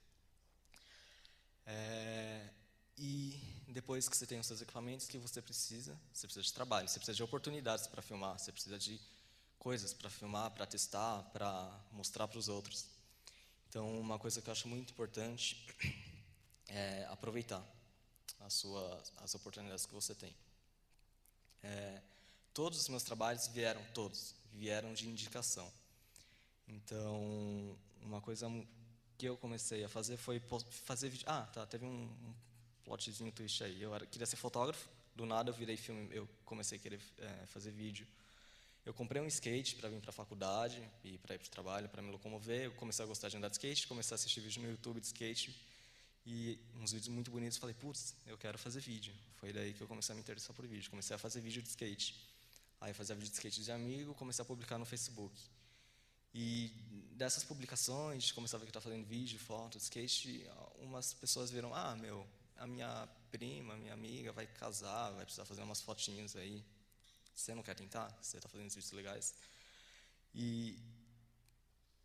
É, 1.68 2.50
e 2.98 3.40
depois 3.68 4.08
que 4.08 4.16
você 4.16 4.26
tem 4.26 4.40
os 4.40 4.46
seus 4.46 4.62
equipamentos, 4.62 5.08
que 5.08 5.18
você 5.18 5.42
precisa? 5.42 6.00
Você 6.14 6.28
precisa 6.28 6.44
de 6.44 6.54
trabalho, 6.54 6.88
você 6.88 7.00
precisa 7.00 7.16
de 7.16 7.24
oportunidades 7.24 7.88
para 7.88 8.02
filmar, 8.02 8.38
você 8.38 8.52
precisa 8.52 8.78
de 8.78 9.00
coisas 9.58 9.94
para 9.94 10.10
filmar, 10.10 10.52
para 10.52 10.66
testar, 10.66 11.24
para 11.32 11.82
mostrar 11.92 12.28
para 12.28 12.38
os 12.38 12.50
outros. 12.50 12.86
Então, 13.70 14.00
uma 14.00 14.20
coisa 14.20 14.42
que 14.42 14.50
eu 14.50 14.52
acho 14.52 14.68
muito 14.68 14.92
importante 14.92 15.66
é 16.68 17.06
aproveitar 17.10 17.66
as 18.42 18.54
suas 18.54 19.12
as 19.18 19.34
oportunidades 19.34 19.86
que 19.86 19.94
você 19.94 20.14
tem. 20.14 20.36
É, 21.64 22.02
todos 22.54 22.80
os 22.80 22.90
meus 22.90 23.04
trabalhos 23.04 23.48
vieram, 23.48 23.84
todos, 23.94 24.36
vieram 24.52 24.94
de 24.94 25.10
indicação. 25.10 25.72
Então, 26.68 27.78
uma 28.02 28.22
coisa 28.22 28.48
que 29.18 29.26
eu 29.26 29.38
comecei 29.38 29.84
a 29.84 29.90
fazer 29.90 30.18
foi 30.18 30.42
fazer 30.70 31.10
vídeo. 31.10 31.26
Ah, 31.28 31.48
tá, 31.54 31.66
teve 31.66 31.86
um, 31.86 32.04
um 32.04 32.34
plotzinho 32.84 33.32
twist 33.32 33.64
aí. 33.64 33.82
Eu 33.82 33.94
era, 33.94 34.06
queria 34.06 34.26
ser 34.26 34.36
fotógrafo, 34.36 34.88
do 35.16 35.26
nada 35.26 35.50
eu 35.50 35.54
virei 35.54 35.78
filme, 35.78 36.10
eu 36.12 36.28
comecei 36.46 36.78
a 36.78 36.82
querer 36.82 37.00
é, 37.18 37.46
fazer 37.48 37.72
vídeo. 37.72 38.08
Eu 38.86 38.94
comprei 38.94 39.22
um 39.22 39.28
skate 39.28 39.76
para 39.76 39.88
vir 39.88 40.02
para 40.02 40.10
a 40.10 40.14
faculdade 40.14 40.82
e 41.04 41.18
para 41.18 41.36
ir 41.36 41.38
para 41.38 41.48
o 41.48 41.50
trabalho, 41.50 41.88
para 41.88 42.02
me 42.02 42.12
locomover. 42.12 42.66
Eu 42.66 42.74
comecei 42.74 43.04
a 43.04 43.08
gostar 43.08 43.30
de 43.30 43.38
andar 43.38 43.48
de 43.48 43.56
skate, 43.56 43.88
comecei 43.88 44.14
a 44.14 44.16
assistir 44.16 44.42
vídeos 44.42 44.58
no 44.58 44.70
YouTube 44.70 45.00
de 45.00 45.06
skate 45.06 45.56
e 46.26 46.60
uns 46.82 46.92
vídeos 46.92 47.08
muito 47.08 47.32
bonitos. 47.32 47.58
Falei, 47.58 47.74
putz, 47.74 48.14
eu 48.28 48.38
quero 48.38 48.58
fazer 48.58 48.82
vídeo. 48.82 49.14
Foi 49.38 49.54
daí 49.54 49.74
que 49.74 49.82
eu 49.82 49.88
comecei 49.88 50.12
a 50.14 50.16
me 50.16 50.22
interessar 50.22 50.54
por 50.54 50.68
vídeo. 50.68 50.90
Comecei 50.90 51.16
a 51.16 51.20
fazer 51.20 51.40
vídeo 51.40 51.62
de 51.62 51.70
skate. 51.70 52.16
Aí 52.82 52.94
fazia 52.94 53.16
vídeo 53.16 53.30
de 53.30 53.36
skate 53.36 53.64
de 53.64 53.72
amigo, 53.72 54.14
comecei 54.16 54.44
a 54.44 54.46
publicar 54.46 54.78
no 54.78 54.86
Facebook. 54.86 55.34
E 56.34 56.70
dessas 57.12 57.44
publicações, 57.44 58.32
começava 58.34 58.66
a 58.66 58.68
estava 58.68 58.84
fazendo 58.84 59.06
vídeo, 59.06 59.40
foto 59.40 59.78
skate, 59.78 60.46
umas 60.82 61.14
pessoas 61.14 61.52
viram, 61.52 61.74
ah, 61.74 61.96
meu, 61.96 62.28
a 62.64 62.68
minha 62.68 63.08
prima, 63.30 63.76
minha 63.76 63.94
amiga 63.94 64.32
vai 64.32 64.48
casar, 64.48 65.12
vai 65.12 65.26
precisar 65.26 65.44
fazer 65.44 65.62
umas 65.62 65.82
fotinhas 65.82 66.34
aí. 66.36 66.64
Você 67.36 67.54
não 67.54 67.62
quer 67.62 67.76
tentar? 67.76 68.08
Você 68.22 68.38
está 68.38 68.48
fazendo 68.48 68.70
vídeos 68.70 68.92
legais? 68.94 69.36
E 70.34 70.80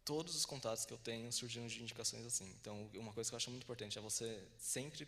todos 0.05 0.35
os 0.35 0.45
contatos 0.45 0.85
que 0.85 0.93
eu 0.93 0.99
tenho 0.99 1.33
surgiram 1.33 1.69
de 1.69 1.81
indicações 1.81 2.27
assim. 2.27 2.51
Então, 2.61 2.91
uma 2.95 3.13
coisa 3.13 3.31
que 3.31 3.35
eu 3.35 3.37
acho 3.37 3.51
muito 3.51 3.63
importante 3.63 3.97
é 3.99 4.01
você 4.01 4.49
sempre 4.59 5.07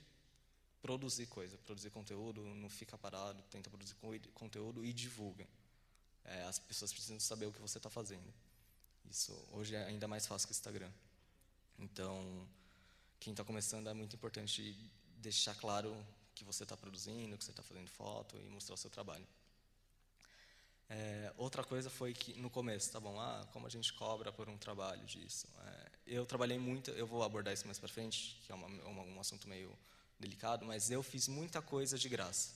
produzir 0.80 1.26
coisa, 1.26 1.58
produzir 1.58 1.90
conteúdo, 1.90 2.42
não 2.54 2.70
fica 2.70 2.96
parado, 2.96 3.42
tenta 3.50 3.68
produzir 3.68 3.96
conteúdo 4.32 4.84
e 4.84 4.92
divulga. 4.92 5.48
É, 6.24 6.44
as 6.44 6.60
pessoas 6.60 6.92
precisam 6.92 7.18
saber 7.18 7.46
o 7.46 7.52
que 7.52 7.60
você 7.60 7.78
está 7.78 7.90
fazendo. 7.90 8.32
Isso 9.10 9.32
hoje 9.50 9.74
é 9.74 9.84
ainda 9.84 10.06
mais 10.06 10.26
fácil 10.26 10.46
que 10.46 10.52
o 10.52 10.56
Instagram. 10.56 10.92
Então, 11.76 12.48
quem 13.18 13.32
está 13.32 13.44
começando 13.44 13.88
é 13.88 13.94
muito 13.94 14.14
importante 14.14 14.90
deixar 15.20 15.54
claro 15.54 15.96
que 16.34 16.44
você 16.44 16.62
está 16.62 16.76
produzindo, 16.76 17.36
que 17.36 17.44
você 17.44 17.50
está 17.50 17.62
fazendo 17.62 17.88
foto 17.88 18.36
e 18.36 18.48
mostrar 18.48 18.74
o 18.74 18.78
seu 18.78 18.90
trabalho. 18.90 19.26
É, 20.88 21.32
outra 21.36 21.62
coisa 21.62 21.88
foi 21.88 22.12
que 22.12 22.32
no 22.40 22.50
começo, 22.50 22.90
tá 22.90 22.98
bom, 22.98 23.20
ah, 23.20 23.46
como 23.52 23.66
a 23.66 23.70
gente 23.70 23.92
cobra 23.92 24.32
por 24.32 24.48
um 24.48 24.58
trabalho 24.58 25.04
disso. 25.06 25.46
É, 25.64 25.90
eu 26.06 26.26
trabalhei 26.26 26.58
muito, 26.58 26.90
eu 26.90 27.06
vou 27.06 27.22
abordar 27.22 27.54
isso 27.54 27.64
mais 27.64 27.78
para 27.78 27.88
frente, 27.88 28.40
que 28.44 28.50
é 28.50 28.54
uma, 28.54 28.66
uma, 28.66 29.02
um 29.02 29.20
assunto 29.20 29.48
meio 29.48 29.72
delicado, 30.18 30.66
mas 30.66 30.90
eu 30.90 31.02
fiz 31.02 31.28
muita 31.28 31.62
coisa 31.62 31.96
de 31.96 32.08
graça, 32.08 32.52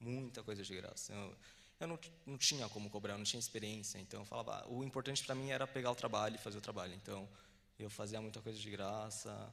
muita 0.00 0.42
coisa 0.42 0.62
de 0.62 0.74
graça. 0.74 1.12
Eu, 1.12 1.36
eu 1.80 1.86
não, 1.86 1.98
não 2.24 2.38
tinha 2.38 2.68
como 2.70 2.88
cobrar, 2.88 3.18
não 3.18 3.24
tinha 3.24 3.40
experiência, 3.40 3.98
então 3.98 4.20
eu 4.20 4.24
falava, 4.24 4.60
ah, 4.60 4.68
o 4.68 4.82
importante 4.82 5.22
para 5.22 5.34
mim 5.34 5.50
era 5.50 5.66
pegar 5.66 5.90
o 5.90 5.94
trabalho 5.94 6.36
e 6.36 6.38
fazer 6.38 6.56
o 6.56 6.62
trabalho. 6.62 6.94
Então 6.94 7.28
eu 7.78 7.90
fazia 7.90 8.18
muita 8.18 8.40
coisa 8.40 8.58
de 8.58 8.70
graça, 8.70 9.52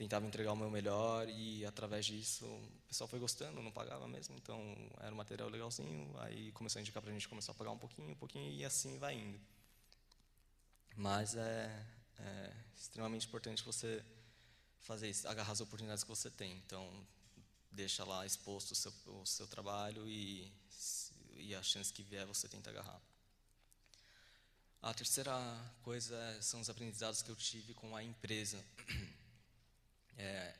tentava 0.00 0.26
entregar 0.26 0.52
o 0.52 0.56
meu 0.56 0.70
melhor 0.70 1.28
e 1.28 1.62
através 1.66 2.06
disso 2.06 2.46
o 2.46 2.88
pessoal 2.88 3.06
foi 3.06 3.18
gostando, 3.18 3.60
não 3.60 3.70
pagava 3.70 4.08
mesmo, 4.08 4.34
então 4.34 4.58
era 4.98 5.12
um 5.12 5.16
material 5.16 5.50
legalzinho, 5.50 6.10
aí 6.20 6.50
começou 6.52 6.78
a 6.78 6.82
indicar 6.82 7.02
para 7.02 7.10
a 7.10 7.12
gente 7.12 7.28
começar 7.28 7.52
a 7.52 7.54
pagar 7.54 7.70
um 7.70 7.76
pouquinho, 7.76 8.10
um 8.10 8.14
pouquinho 8.14 8.50
e 8.50 8.64
assim 8.64 8.98
vai 8.98 9.14
indo. 9.14 9.38
Mas 10.96 11.34
é, 11.34 11.86
é 12.18 12.52
extremamente 12.74 13.26
importante 13.26 13.62
você 13.62 14.02
fazer 14.80 15.10
isso, 15.10 15.28
agarrar 15.28 15.52
as 15.52 15.60
oportunidades 15.60 16.02
que 16.02 16.08
você 16.08 16.30
tem. 16.30 16.56
Então 16.64 16.90
deixa 17.70 18.02
lá 18.02 18.24
exposto 18.24 18.70
o 18.70 18.74
seu, 18.74 18.94
o 19.06 19.26
seu 19.26 19.46
trabalho 19.48 20.08
e, 20.08 20.50
e 21.36 21.54
a 21.54 21.62
chance 21.62 21.92
que 21.92 22.02
vier 22.02 22.24
você 22.24 22.48
tenta 22.48 22.70
agarrar. 22.70 23.02
A 24.80 24.94
terceira 24.94 25.34
coisa 25.82 26.16
são 26.40 26.58
os 26.62 26.70
aprendizados 26.70 27.20
que 27.20 27.28
eu 27.30 27.36
tive 27.36 27.74
com 27.74 27.94
a 27.94 28.02
empresa. 28.02 28.64
é, 30.20 30.54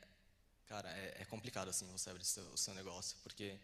cara, 0.65 0.89
é, 0.89 1.21
é, 1.21 1.25
complicado 1.25 1.69
assim 1.69 1.85
você 1.91 2.09
abrir 2.09 2.25
seu, 2.25 2.43
o 2.45 2.57
seu 2.57 2.73
negócio, 2.73 3.17
porque 3.23 3.57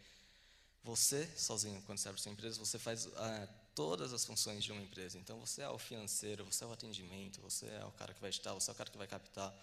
você 0.84 1.26
sozinho, 1.36 1.82
quando 1.84 1.98
você 1.98 2.10
abre 2.10 2.22
sua 2.22 2.32
empresa, 2.32 2.60
você 2.60 2.78
faz 2.78 3.08
é, 3.08 3.48
todas 3.74 4.14
as 4.14 4.24
funções 4.24 4.64
de 4.64 4.72
uma 4.72 4.82
empresa. 4.82 5.18
Então 5.18 5.40
você 5.40 5.62
é 5.62 5.70
o 5.70 5.78
financeiro, 5.78 6.46
você 6.46 6.64
é 6.64 6.68
o 6.68 6.72
atendimento, 6.72 7.42
você 7.42 7.66
é 7.68 7.86
o 7.86 7.92
cara 7.92 8.14
que 8.14 8.22
vai 8.22 8.30
editar, 8.30 8.54
você 8.54 8.70
é 8.70 8.74
o 8.74 8.76
cara 8.76 8.90
que 8.90 8.98
vai 8.98 9.08
captar. 9.08 9.54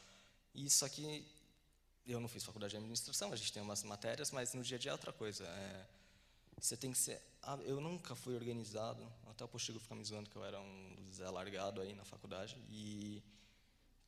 E 0.54 0.66
isso 0.66 0.84
aqui, 0.84 1.26
eu 2.06 2.20
não 2.20 2.28
fiz 2.28 2.44
faculdade 2.44 2.72
de 2.72 2.76
administração, 2.76 3.32
a 3.32 3.36
gente 3.36 3.52
tem 3.52 3.62
umas 3.62 3.82
matérias, 3.82 4.30
mas 4.30 4.52
no 4.54 4.62
dia 4.62 4.76
a 4.76 4.80
dia 4.80 4.90
é 4.90 4.92
outra 4.92 5.12
coisa. 5.12 5.44
É, 5.44 5.86
você 6.58 6.76
tem 6.76 6.92
que 6.92 6.98
ser. 6.98 7.20
Ah, 7.42 7.58
eu 7.64 7.80
nunca 7.80 8.14
fui 8.14 8.34
organizado, 8.34 9.06
até 9.30 9.44
o 9.44 9.48
Postigo 9.48 9.78
fica 9.78 9.94
me 9.94 10.04
zoando 10.04 10.30
que 10.30 10.36
eu 10.36 10.44
era 10.44 10.60
um 10.60 11.12
Zé 11.12 11.28
largado 11.28 11.80
aí 11.80 11.92
na 11.94 12.04
faculdade. 12.04 12.56
E 12.70 13.22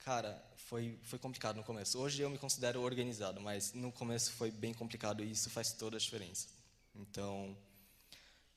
Cara, 0.04 0.40
foi, 0.56 0.98
foi 1.02 1.18
complicado 1.18 1.56
no 1.56 1.64
começo. 1.64 1.98
Hoje 1.98 2.22
eu 2.22 2.30
me 2.30 2.38
considero 2.38 2.80
organizado, 2.80 3.40
mas 3.40 3.72
no 3.72 3.92
começo 3.92 4.32
foi 4.32 4.50
bem 4.50 4.72
complicado 4.72 5.22
e 5.22 5.30
isso 5.30 5.50
faz 5.50 5.72
toda 5.72 5.96
a 5.96 6.00
diferença. 6.00 6.48
Então, 6.94 7.56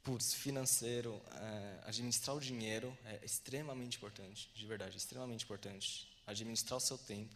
putz, 0.04 0.34
financeiro, 0.34 1.22
é, 1.36 1.80
administrar 1.86 2.36
o 2.36 2.40
dinheiro 2.40 2.98
é 3.06 3.24
extremamente 3.24 3.98
importante, 3.98 4.50
de 4.54 4.66
verdade, 4.66 4.98
extremamente 4.98 5.44
importante. 5.44 6.08
Administrar 6.26 6.78
o 6.78 6.82
seu 6.82 6.98
tempo. 6.98 7.36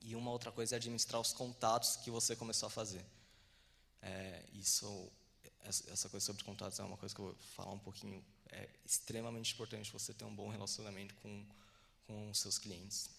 E 0.00 0.14
uma 0.14 0.30
outra 0.30 0.52
coisa 0.52 0.74
é 0.74 0.76
administrar 0.76 1.20
os 1.20 1.32
contatos 1.32 1.96
que 1.96 2.10
você 2.10 2.36
começou 2.36 2.68
a 2.68 2.70
fazer. 2.70 3.04
É, 4.00 4.44
isso, 4.54 5.10
essa 5.64 6.08
coisa 6.08 6.24
sobre 6.24 6.44
contatos 6.44 6.78
é 6.78 6.84
uma 6.84 6.96
coisa 6.96 7.14
que 7.14 7.20
eu 7.20 7.26
vou 7.26 7.34
falar 7.56 7.72
um 7.72 7.78
pouquinho. 7.78 8.24
É 8.50 8.68
extremamente 8.84 9.52
importante 9.52 9.92
você 9.92 10.14
ter 10.14 10.24
um 10.24 10.34
bom 10.34 10.48
relacionamento 10.48 11.14
com 11.16 11.44
com 12.08 12.32
seus 12.32 12.58
clientes. 12.58 13.10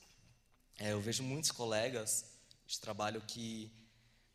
É, 0.80 0.94
eu 0.94 1.00
vejo 1.00 1.22
muitos 1.22 1.52
colegas 1.52 2.26
de 2.66 2.80
trabalho 2.80 3.22
que 3.22 3.72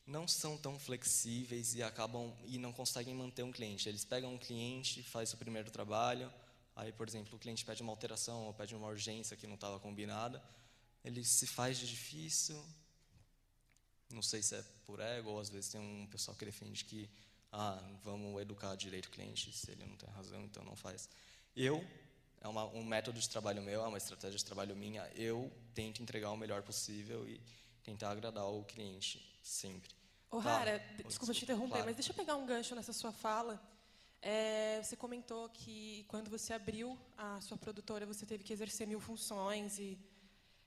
não 0.07 0.29
são 0.29 0.57
tão 0.57 0.79
flexíveis 0.79 1.75
e 1.75 1.83
acabam 1.83 2.33
e 2.45 2.57
não 2.57 2.73
conseguem 2.73 3.15
manter 3.15 3.43
um 3.43 3.51
cliente. 3.51 3.89
Eles 3.89 4.05
pegam 4.05 4.33
um 4.33 4.39
cliente, 4.39 5.03
faz 5.03 5.33
o 5.33 5.37
primeiro 5.37 5.71
trabalho, 5.71 6.33
aí, 6.77 6.93
por 6.93 7.09
exemplo, 7.09 7.35
o 7.35 7.39
cliente 7.39 7.65
pede 7.65 7.83
uma 7.83 7.93
alteração 7.93 8.45
ou 8.45 8.55
pede 8.55 8.75
uma 8.77 8.87
urgência 8.87 9.37
que 9.37 9.47
não 9.47 9.57
estava 9.57 9.81
combinada, 9.81 10.43
ele 11.05 11.25
se 11.25 11.47
faz 11.47 11.79
de 11.79 11.89
difícil. 11.89 12.65
Não 14.11 14.23
sei 14.23 14.43
se 14.43 14.55
é 14.55 14.65
por 14.85 15.01
ego 15.01 15.31
ou 15.31 15.41
às 15.41 15.49
vezes 15.49 15.71
tem 15.71 15.81
um 15.81 16.07
pessoal 16.07 16.37
que 16.37 16.45
defende 16.45 16.85
que 16.85 17.11
ah, 17.51 17.83
vamos 18.03 18.41
educar 18.41 18.77
direito 18.77 19.07
o 19.07 19.11
cliente, 19.11 19.53
se 19.53 19.71
ele 19.71 19.85
não 19.85 19.97
tem 19.97 20.09
razão, 20.11 20.45
então 20.45 20.63
não 20.65 20.77
faz. 20.77 21.09
Eu 21.57 21.85
é 22.45 22.49
uma, 22.49 22.67
um 22.67 22.85
método 22.85 23.19
de 23.19 23.29
trabalho 23.29 23.63
meu, 23.63 23.83
é 23.83 23.89
uma 23.89 23.97
estratégia 23.97 24.37
de 24.37 24.45
trabalho 24.45 24.77
minha. 24.77 25.11
Eu 25.17 25.51
tento 25.75 26.03
entregar 26.03 26.31
o 26.31 26.37
melhor 26.37 26.63
possível 26.63 27.27
e 27.27 27.41
tentar 27.83 28.11
agradar 28.11 28.47
o 28.47 28.63
cliente 28.65 29.19
sempre. 29.43 29.91
Ô, 30.31 30.43
tá. 30.43 30.59
Rara, 30.59 30.79
desculpa, 30.79 31.09
desculpa 31.09 31.35
te 31.35 31.45
interromper, 31.45 31.69
claro. 31.71 31.87
mas 31.87 31.97
deixa 31.97 32.13
eu 32.13 32.15
pegar 32.15 32.37
um 32.37 32.45
gancho 32.45 32.75
nessa 32.75 32.93
sua 32.93 33.13
fala. 33.13 33.59
É, 34.21 34.79
você 34.83 34.95
comentou 34.95 35.49
que 35.49 36.05
quando 36.07 36.29
você 36.31 36.53
abriu 36.53 36.99
a 37.17 37.41
sua 37.41 37.57
produtora, 37.57 38.05
você 38.05 38.27
teve 38.27 38.45
que 38.45 38.53
exercer 38.53 38.87
mil 38.87 39.01
funções 39.01 39.79
e 39.79 39.99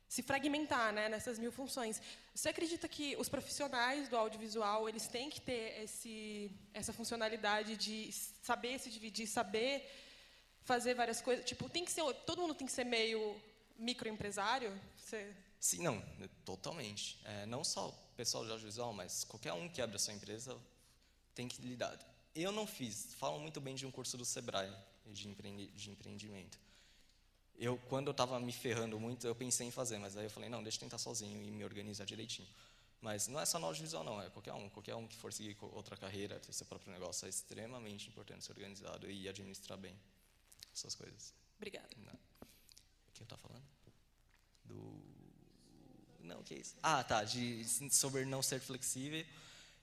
se 0.08 0.24
fragmentar 0.24 0.92
né, 0.92 1.08
nessas 1.10 1.38
mil 1.38 1.52
funções. 1.52 2.02
Você 2.34 2.50
acredita 2.50 2.88
que 2.88 3.16
os 3.18 3.30
profissionais 3.30 4.10
do 4.10 4.18
audiovisual 4.18 4.90
eles 4.90 5.08
têm 5.08 5.30
que 5.30 5.42
ter 5.42 5.84
esse, 5.84 6.52
essa 6.74 6.92
funcionalidade 6.92 7.78
de 7.78 8.12
saber 8.12 8.80
se 8.80 8.90
dividir, 8.90 9.28
saber 9.28 9.88
fazer 10.68 10.94
várias 10.94 11.22
coisas? 11.22 11.46
Tipo, 11.46 11.70
tem 11.70 11.86
que 11.86 11.92
ser, 11.92 12.04
todo 12.26 12.42
mundo 12.42 12.54
tem 12.54 12.68
que 12.68 12.74
ser 12.74 12.84
meio 12.84 13.42
microempresário? 13.80 14.80
Você... 14.98 15.34
Sim, 15.60 15.82
não, 15.82 16.04
totalmente. 16.44 17.18
É, 17.24 17.46
não 17.46 17.64
só 17.64 17.90
o 17.90 17.94
pessoal 18.16 18.46
de 18.46 18.52
audiovisual, 18.52 18.94
mas 18.94 19.24
qualquer 19.24 19.54
um 19.54 19.70
que 19.70 19.82
abre 19.82 19.96
a 19.96 20.00
sua 20.00 20.14
empresa 20.14 20.56
tem 21.34 21.48
que 21.48 21.62
lidar. 21.62 21.98
Eu 22.36 22.52
não 22.52 22.68
fiz, 22.68 23.14
falam 23.16 23.40
muito 23.40 23.62
bem 23.62 23.74
de 23.74 23.86
um 23.86 23.92
curso 23.92 24.18
do 24.18 24.26
Sebrae 24.26 24.72
de, 25.08 25.34
de 25.68 25.90
empreendimento. 25.90 26.60
Eu, 27.58 27.78
quando 27.90 28.08
eu 28.08 28.12
estava 28.12 28.40
me 28.40 28.52
ferrando 28.52 29.00
muito, 29.00 29.26
eu 29.26 29.34
pensei 29.34 29.66
em 29.66 29.72
fazer, 29.72 29.98
mas 29.98 30.16
aí 30.16 30.26
eu 30.26 30.30
falei, 30.30 30.50
não, 30.50 30.62
deixa 30.62 30.78
eu 30.78 30.82
tentar 30.82 31.00
sozinho 31.00 31.42
e 31.42 31.50
me 31.50 31.64
organizar 31.64 32.06
direitinho. 32.06 32.48
Mas 33.02 33.28
não 33.28 33.40
é 33.40 33.46
só 33.46 33.58
no 33.58 33.68
audiovisual, 33.68 34.04
não, 34.04 34.22
é 34.22 34.30
qualquer 34.30 34.54
um. 34.54 34.70
Qualquer 34.70 34.96
um 34.96 35.08
que 35.08 35.16
for 35.16 35.32
seguir 35.32 35.56
outra 35.62 35.96
carreira, 35.96 36.40
ter 36.40 36.52
seu 36.52 36.66
próprio 36.66 36.92
negócio, 36.92 37.26
é 37.26 37.30
extremamente 37.30 38.10
importante 38.10 38.44
ser 38.44 38.52
organizado 38.52 39.10
e 39.10 39.30
administrar 39.30 39.78
bem 39.78 39.96
essas 40.78 40.96
coisas. 40.96 41.34
Obrigada. 41.58 41.90
Não. 41.98 42.14
O 42.14 43.12
que 43.14 43.22
eu 43.22 43.26
estava 43.26 43.42
falando? 43.42 43.64
Do. 44.64 45.02
Não, 46.22 46.40
o 46.40 46.44
que 46.44 46.54
é 46.54 46.58
isso? 46.60 46.76
Ah, 46.84 47.04
tá. 47.04 47.24
De, 47.24 47.66
sobre 47.92 48.26
não 48.26 48.42
ser 48.44 48.60
flexível. 48.60 49.26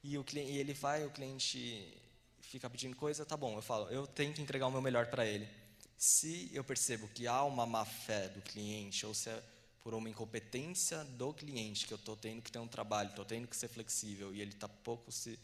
E, 0.03 0.19
o 0.19 0.25
cliente, 0.25 0.53
e 0.53 0.59
ele 0.59 0.75
vai, 0.75 1.05
o 1.05 1.11
cliente 1.11 2.01
fica 2.41 2.69
pedindo 2.69 2.95
coisa, 2.95 3.25
tá 3.25 3.37
bom. 3.37 3.57
Eu 3.57 3.63
falo, 3.63 3.89
eu 3.89 4.07
tento 4.07 4.41
entregar 4.41 4.67
o 4.67 4.71
meu 4.71 4.83
melhor 4.83 5.07
para 5.07 5.27
ele. 5.27 5.49
Se 5.97 6.51
eu 6.53 6.63
percebo 6.63 7.09
que 7.09 7.27
há 7.27 7.43
uma 7.45 7.65
má 7.67 7.85
fé 7.85 8.29
do 8.29 8.43
cliente, 8.43 9.07
ou 9.07 9.15
se 9.15 9.31
é 9.31 9.43
por 9.83 9.95
uma 9.95 10.09
incompetência 10.09 11.05
do 11.05 11.33
cliente, 11.33 11.87
que 11.87 11.93
eu 11.93 11.99
estou 11.99 12.17
tendo 12.17 12.43
que 12.43 12.53
ter 12.53 12.59
um 12.59 12.69
trabalho, 12.69 13.11
estou 13.11 13.25
tendo 13.25 13.49
que 13.49 13.57
ser 13.57 13.69
flexível, 13.69 14.35
e 14.35 14.41
ele 14.41 14.53
está 14.53 14.69
pouco 14.69 15.11
se 15.11 15.39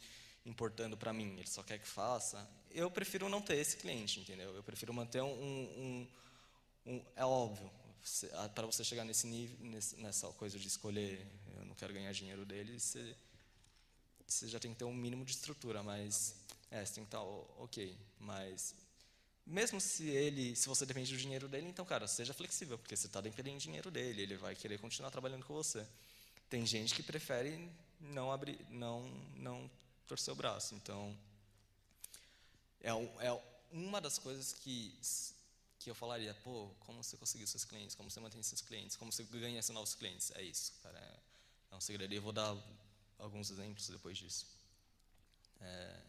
importando 0.45 0.97
para 0.97 1.13
mim, 1.13 1.37
ele 1.39 1.47
só 1.47 1.63
quer 1.63 1.79
que 1.79 1.87
faça, 1.87 2.49
eu 2.73 2.91
prefiro 2.91 3.29
não 3.29 3.41
ter 3.41 3.57
esse 3.57 3.77
cliente, 3.77 4.21
entendeu? 4.21 4.55
Eu 4.55 4.63
prefiro 4.63 4.93
manter 4.93 5.23
um, 5.23 5.29
um, 5.33 6.09
um 6.87 7.05
é 7.17 7.25
óbvio, 7.25 7.71
para 8.55 8.67
você 8.67 8.85
chegar 8.85 9.05
nesse 9.05 9.27
nível, 9.27 9.57
nessa 9.99 10.29
coisa 10.29 10.59
de 10.59 10.69
escolher, 10.69 11.27
eu 11.57 11.65
não 11.67 11.75
quero 11.75 11.93
ganhar 11.93 12.13
dinheiro 12.13 12.45
dele, 12.45 12.79
você, 12.79 13.15
você 14.27 14.49
já 14.49 14.59
tem 14.59 14.73
que 14.73 14.79
ter 14.79 14.85
um 14.85 14.95
mínimo 14.95 15.25
de 15.25 15.33
estrutura, 15.33 15.83
mas 15.83 16.35
é, 16.71 16.85
você 16.85 16.95
tem 16.95 17.05
que 17.05 17.09
estar 17.09 17.23
ok, 17.23 17.97
mas 18.19 18.75
mesmo 19.47 19.81
se 19.81 20.09
ele, 20.09 20.55
se 20.55 20.69
você 20.69 20.87
depende 20.87 21.13
do 21.13 21.19
dinheiro 21.19 21.49
dele, 21.49 21.69
então 21.69 21.85
cara, 21.85 22.07
seja 22.07 22.33
flexível, 22.33 22.79
porque 22.79 22.97
você 22.97 23.07
está 23.07 23.21
dependendo 23.21 23.59
do 23.59 23.63
dinheiro 23.63 23.91
dele, 23.91 24.23
ele 24.23 24.37
vai 24.37 24.55
querer 24.55 24.79
continuar 24.79 25.11
trabalhando 25.11 25.45
com 25.45 25.55
você. 25.55 25.87
Tem 26.49 26.65
gente 26.65 26.95
que 26.95 27.03
prefere 27.03 27.69
não 28.01 28.33
abrir, 28.33 28.59
não, 28.71 29.03
não 29.37 29.71
torcer 30.07 30.33
o 30.33 30.37
braço, 30.37 30.75
então 30.75 31.17
é, 32.83 32.91
é 32.91 33.43
uma 33.73 34.01
das 34.01 34.19
coisas 34.19 34.53
que 34.53 34.99
que 35.81 35.91
eu 35.91 35.95
falaria, 35.95 36.35
pô, 36.45 36.69
como 36.81 37.03
você 37.03 37.17
conseguiu 37.17 37.47
seus 37.47 37.65
clientes, 37.65 37.95
como 37.97 38.11
você 38.11 38.21
mantém 38.21 38.43
seus 38.43 38.61
clientes, 38.61 38.97
como 38.97 39.11
você 39.11 39.25
ganha 39.25 39.59
esses 39.59 39.71
novos 39.71 39.95
clientes. 39.95 40.31
É 40.33 40.43
isso, 40.43 40.75
cara. 40.83 40.99
É, 40.99 41.21
é 41.73 41.75
um 41.75 41.81
segredo. 41.81 42.13
E 42.13 42.17
eu 42.17 42.23
vou 42.23 42.33
dar 42.33 42.55
alguns 43.19 43.51
exemplos 43.51 43.89
depois 43.89 44.19
disso. 44.19 44.47
É, 45.59 46.01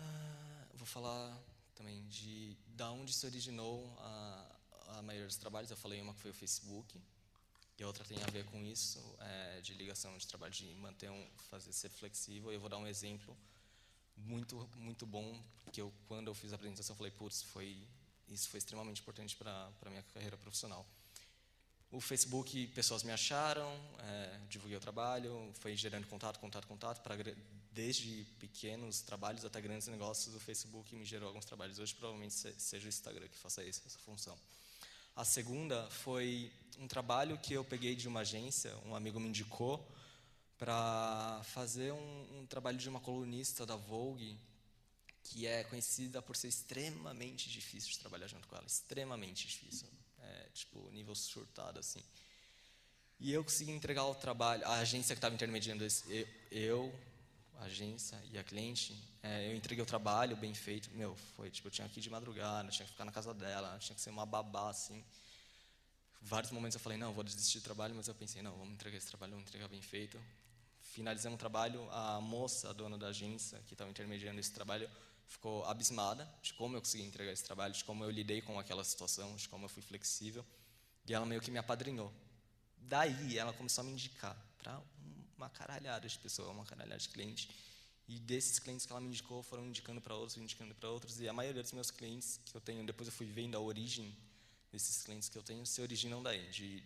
ah, 0.00 0.66
vou 0.74 0.86
falar 0.86 1.40
também 1.76 2.04
de 2.08 2.56
da 2.68 2.90
onde 2.90 3.12
se 3.12 3.24
originou 3.26 3.96
a, 4.00 4.56
a 4.98 5.02
maioria 5.02 5.28
dos 5.28 5.36
trabalhos. 5.36 5.70
Eu 5.70 5.76
falei 5.76 6.00
uma 6.00 6.14
que 6.14 6.20
foi 6.20 6.32
o 6.32 6.34
Facebook 6.34 7.00
e 7.78 7.82
a 7.84 7.86
outra 7.86 8.04
tem 8.04 8.20
a 8.24 8.26
ver 8.26 8.44
com 8.46 8.64
isso, 8.64 9.00
é, 9.20 9.60
de 9.60 9.74
ligação 9.74 10.16
de 10.18 10.26
trabalho, 10.26 10.52
de 10.52 10.66
manter 10.74 11.10
um, 11.10 11.30
fazer 11.48 11.72
ser 11.72 11.90
flexível. 11.90 12.52
Eu 12.52 12.58
vou 12.58 12.68
dar 12.68 12.78
um 12.78 12.88
exemplo 12.88 13.36
muito 14.16 14.68
muito 14.76 15.06
bom 15.06 15.40
que 15.72 15.80
eu 15.80 15.92
quando 16.08 16.28
eu 16.28 16.34
fiz 16.34 16.52
a 16.52 16.56
apresentação 16.56 16.96
falei 16.96 17.12
putz 17.12 17.42
foi 17.42 17.76
isso 18.28 18.48
foi 18.48 18.58
extremamente 18.58 19.00
importante 19.00 19.36
para 19.36 19.70
para 19.78 19.90
minha 19.90 20.02
carreira 20.14 20.36
profissional. 20.36 20.86
O 21.90 22.00
Facebook 22.00 22.66
pessoas 22.68 23.02
me 23.02 23.12
acharam 23.12 23.70
é, 24.00 24.40
divulguei 24.48 24.76
o 24.76 24.80
trabalho 24.80 25.52
foi 25.60 25.76
gerando 25.76 26.06
contato 26.06 26.38
contato 26.38 26.66
contato 26.66 27.02
para 27.02 27.16
desde 27.72 28.24
pequenos 28.40 29.02
trabalhos 29.02 29.44
até 29.44 29.60
grandes 29.60 29.86
negócios 29.88 30.34
o 30.34 30.40
Facebook 30.40 30.94
me 30.96 31.04
gerou 31.04 31.28
alguns 31.28 31.44
trabalhos. 31.44 31.78
Hoje 31.78 31.94
provavelmente 31.94 32.34
seja 32.34 32.86
o 32.86 32.88
Instagram 32.88 33.28
que 33.28 33.36
faça 33.36 33.62
isso, 33.62 33.82
essa 33.86 33.98
função. 33.98 34.36
A 35.14 35.24
segunda 35.24 35.88
foi 35.90 36.50
um 36.78 36.88
trabalho 36.88 37.38
que 37.38 37.52
eu 37.52 37.64
peguei 37.64 37.94
de 37.94 38.08
uma 38.08 38.20
agência 38.20 38.76
um 38.86 38.94
amigo 38.94 39.20
me 39.20 39.28
indicou 39.28 39.86
para 40.58 41.40
fazer 41.44 41.92
um, 41.92 42.40
um, 42.40 42.46
trabalho 42.46 42.78
de 42.78 42.88
uma 42.88 43.00
colunista 43.00 43.66
da 43.66 43.76
Vogue 43.76 44.38
que 45.22 45.46
é 45.46 45.64
conhecida 45.64 46.22
por 46.22 46.36
ser 46.36 46.48
extremamente 46.48 47.50
difícil 47.50 47.90
de 47.90 47.98
trabalhar 47.98 48.28
junto 48.28 48.46
com 48.46 48.56
ela, 48.56 48.64
extremamente 48.64 49.46
difícil, 49.46 49.88
é, 50.20 50.48
tipo 50.54 50.90
nível 50.92 51.14
surtado 51.14 51.80
assim. 51.80 52.02
E 53.18 53.32
eu 53.32 53.42
consegui 53.42 53.72
entregar 53.72 54.04
o 54.04 54.14
trabalho, 54.14 54.64
a 54.66 54.78
agência 54.78 55.14
que 55.14 55.18
estava 55.18 55.34
intermediando 55.34 55.84
esse, 55.84 56.26
eu, 56.50 56.94
a 57.58 57.64
agência 57.64 58.22
e 58.30 58.38
a 58.38 58.44
cliente, 58.44 58.96
é, 59.22 59.50
eu 59.50 59.56
entreguei 59.56 59.82
o 59.82 59.86
trabalho 59.86 60.36
bem 60.36 60.54
feito. 60.54 60.90
Meu, 60.92 61.16
foi 61.36 61.50
tipo 61.50 61.68
eu 61.68 61.72
tinha 61.72 61.88
que 61.88 61.98
ir 61.98 62.02
de 62.02 62.10
madrugada, 62.10 62.70
tinha 62.70 62.86
que 62.86 62.92
ficar 62.92 63.04
na 63.04 63.12
casa 63.12 63.34
dela, 63.34 63.78
tinha 63.78 63.96
que 63.96 64.00
ser 64.00 64.10
uma 64.10 64.24
babá 64.24 64.70
assim 64.70 65.04
vários 66.22 66.50
momentos 66.50 66.74
eu 66.74 66.80
falei, 66.80 66.98
não, 66.98 67.12
vou 67.12 67.22
desistir 67.22 67.60
do 67.60 67.62
trabalho, 67.62 67.94
mas 67.94 68.08
eu 68.08 68.14
pensei, 68.14 68.42
não, 68.42 68.50
vamos 68.56 68.74
entregar 68.74 68.96
esse 68.96 69.06
trabalho, 69.06 69.32
vamos 69.32 69.46
entregar 69.46 69.68
bem 69.68 69.80
feito 69.80 70.20
finalizando 70.96 71.34
o 71.34 71.38
trabalho, 71.38 71.86
a 71.90 72.22
moça, 72.22 72.70
a 72.70 72.72
dona 72.72 72.96
da 72.96 73.08
agência, 73.08 73.62
que 73.66 73.74
estava 73.74 73.90
intermediando 73.90 74.40
esse 74.40 74.50
trabalho, 74.50 74.88
ficou 75.28 75.62
abismada 75.66 76.26
de 76.42 76.54
como 76.54 76.74
eu 76.74 76.80
consegui 76.80 77.04
entregar 77.04 77.32
esse 77.32 77.44
trabalho, 77.44 77.74
de 77.74 77.84
como 77.84 78.02
eu 78.02 78.10
lidei 78.10 78.40
com 78.40 78.58
aquela 78.58 78.82
situação, 78.82 79.36
de 79.36 79.46
como 79.46 79.66
eu 79.66 79.68
fui 79.68 79.82
flexível. 79.82 80.44
E 81.06 81.12
ela 81.12 81.26
meio 81.26 81.42
que 81.42 81.50
me 81.50 81.58
apadrinhou. 81.58 82.10
Daí 82.78 83.36
ela 83.36 83.52
começou 83.52 83.82
a 83.82 83.84
me 83.84 83.92
indicar 83.92 84.34
para 84.56 84.80
uma 85.36 85.50
caralhada 85.50 86.08
de 86.08 86.18
pessoas, 86.18 86.48
uma 86.48 86.64
caralhada 86.64 86.98
de 86.98 87.10
clientes. 87.10 87.48
E 88.08 88.18
desses 88.18 88.58
clientes 88.58 88.86
que 88.86 88.92
ela 88.92 89.00
me 89.00 89.08
indicou, 89.08 89.42
foram 89.42 89.66
indicando 89.66 90.00
para 90.00 90.14
outros, 90.14 90.38
indicando 90.38 90.74
para 90.74 90.88
outros. 90.88 91.20
E 91.20 91.28
a 91.28 91.32
maioria 91.32 91.62
dos 91.62 91.72
meus 91.72 91.90
clientes 91.90 92.40
que 92.42 92.56
eu 92.56 92.60
tenho, 92.60 92.86
depois 92.86 93.06
eu 93.06 93.12
fui 93.12 93.26
vendo 93.26 93.54
a 93.54 93.60
origem 93.60 94.16
desses 94.72 95.02
clientes 95.02 95.28
que 95.28 95.36
eu 95.36 95.42
tenho, 95.42 95.66
se 95.66 95.82
originam 95.82 96.22
daí. 96.22 96.48
De, 96.48 96.82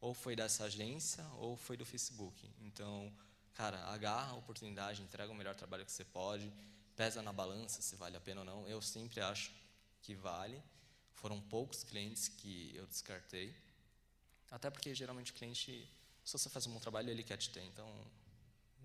ou 0.00 0.14
foi 0.14 0.36
dessa 0.36 0.64
agência, 0.64 1.26
ou 1.38 1.56
foi 1.56 1.76
do 1.76 1.84
Facebook. 1.84 2.48
Então, 2.60 3.12
cara, 3.58 3.84
agarra 3.86 4.30
a 4.30 4.36
oportunidade, 4.36 5.02
entrega 5.02 5.32
o 5.32 5.34
melhor 5.34 5.52
trabalho 5.56 5.84
que 5.84 5.90
você 5.90 6.04
pode, 6.04 6.50
pesa 6.94 7.20
na 7.22 7.32
balança 7.32 7.82
se 7.82 7.96
vale 7.96 8.16
a 8.16 8.20
pena 8.20 8.42
ou 8.42 8.46
não. 8.46 8.68
Eu 8.68 8.80
sempre 8.80 9.20
acho 9.20 9.50
que 10.00 10.14
vale. 10.14 10.62
Foram 11.14 11.40
poucos 11.40 11.82
clientes 11.82 12.28
que 12.28 12.72
eu 12.76 12.86
descartei. 12.86 13.52
Até 14.48 14.70
porque 14.70 14.94
geralmente 14.94 15.32
o 15.32 15.34
cliente, 15.34 15.90
se 16.24 16.32
você 16.32 16.48
faz 16.48 16.68
um 16.68 16.72
bom 16.72 16.78
trabalho, 16.78 17.10
ele 17.10 17.24
quer 17.24 17.36
te 17.36 17.50
ter. 17.50 17.64
Então 17.64 17.88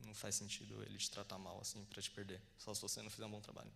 não 0.03 0.15
faz 0.15 0.33
sentido 0.33 0.81
ele 0.81 0.97
te 0.97 1.11
tratar 1.11 1.37
mal 1.37 1.61
assim 1.61 1.85
para 1.85 2.01
te 2.01 2.09
perder, 2.09 2.41
só 2.57 2.73
se 2.73 2.81
você 2.81 2.99
não 3.03 3.11
fizer 3.11 3.27
um 3.27 3.31
bom 3.31 3.41
trabalho. 3.41 3.71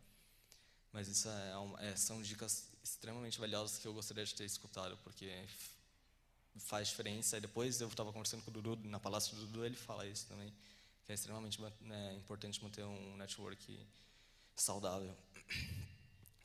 Mas 0.92 1.08
isso 1.08 1.30
é, 1.30 1.90
é, 1.90 1.96
são 1.96 2.24
dicas 2.24 2.70
extremamente 2.84 3.40
valiosas 3.40 3.78
que 3.78 3.88
eu 3.88 3.94
gostaria 3.94 4.26
de 4.26 4.34
ter 4.34 4.46
escutado, 4.46 4.98
porque 5.04 5.32
faz 6.58 6.88
diferença. 6.88 7.38
E 7.38 7.42
depois 7.42 7.80
eu 7.82 7.88
estava 7.88 8.12
conversando 8.12 8.42
com 8.42 8.50
o 8.50 8.54
Dudu 8.54 8.90
na 8.90 9.00
palestra 9.00 9.36
do 9.36 9.46
Dudu, 9.46 9.64
ele 9.64 9.76
fala 9.76 10.08
isso 10.08 10.26
também 10.26 10.52
que 11.08 11.14
é 11.14 11.16
extremamente 11.16 11.58
né, 11.80 12.16
importante 12.16 12.62
manter 12.62 12.84
um 12.84 13.16
network 13.16 13.80
saudável. 14.58 15.16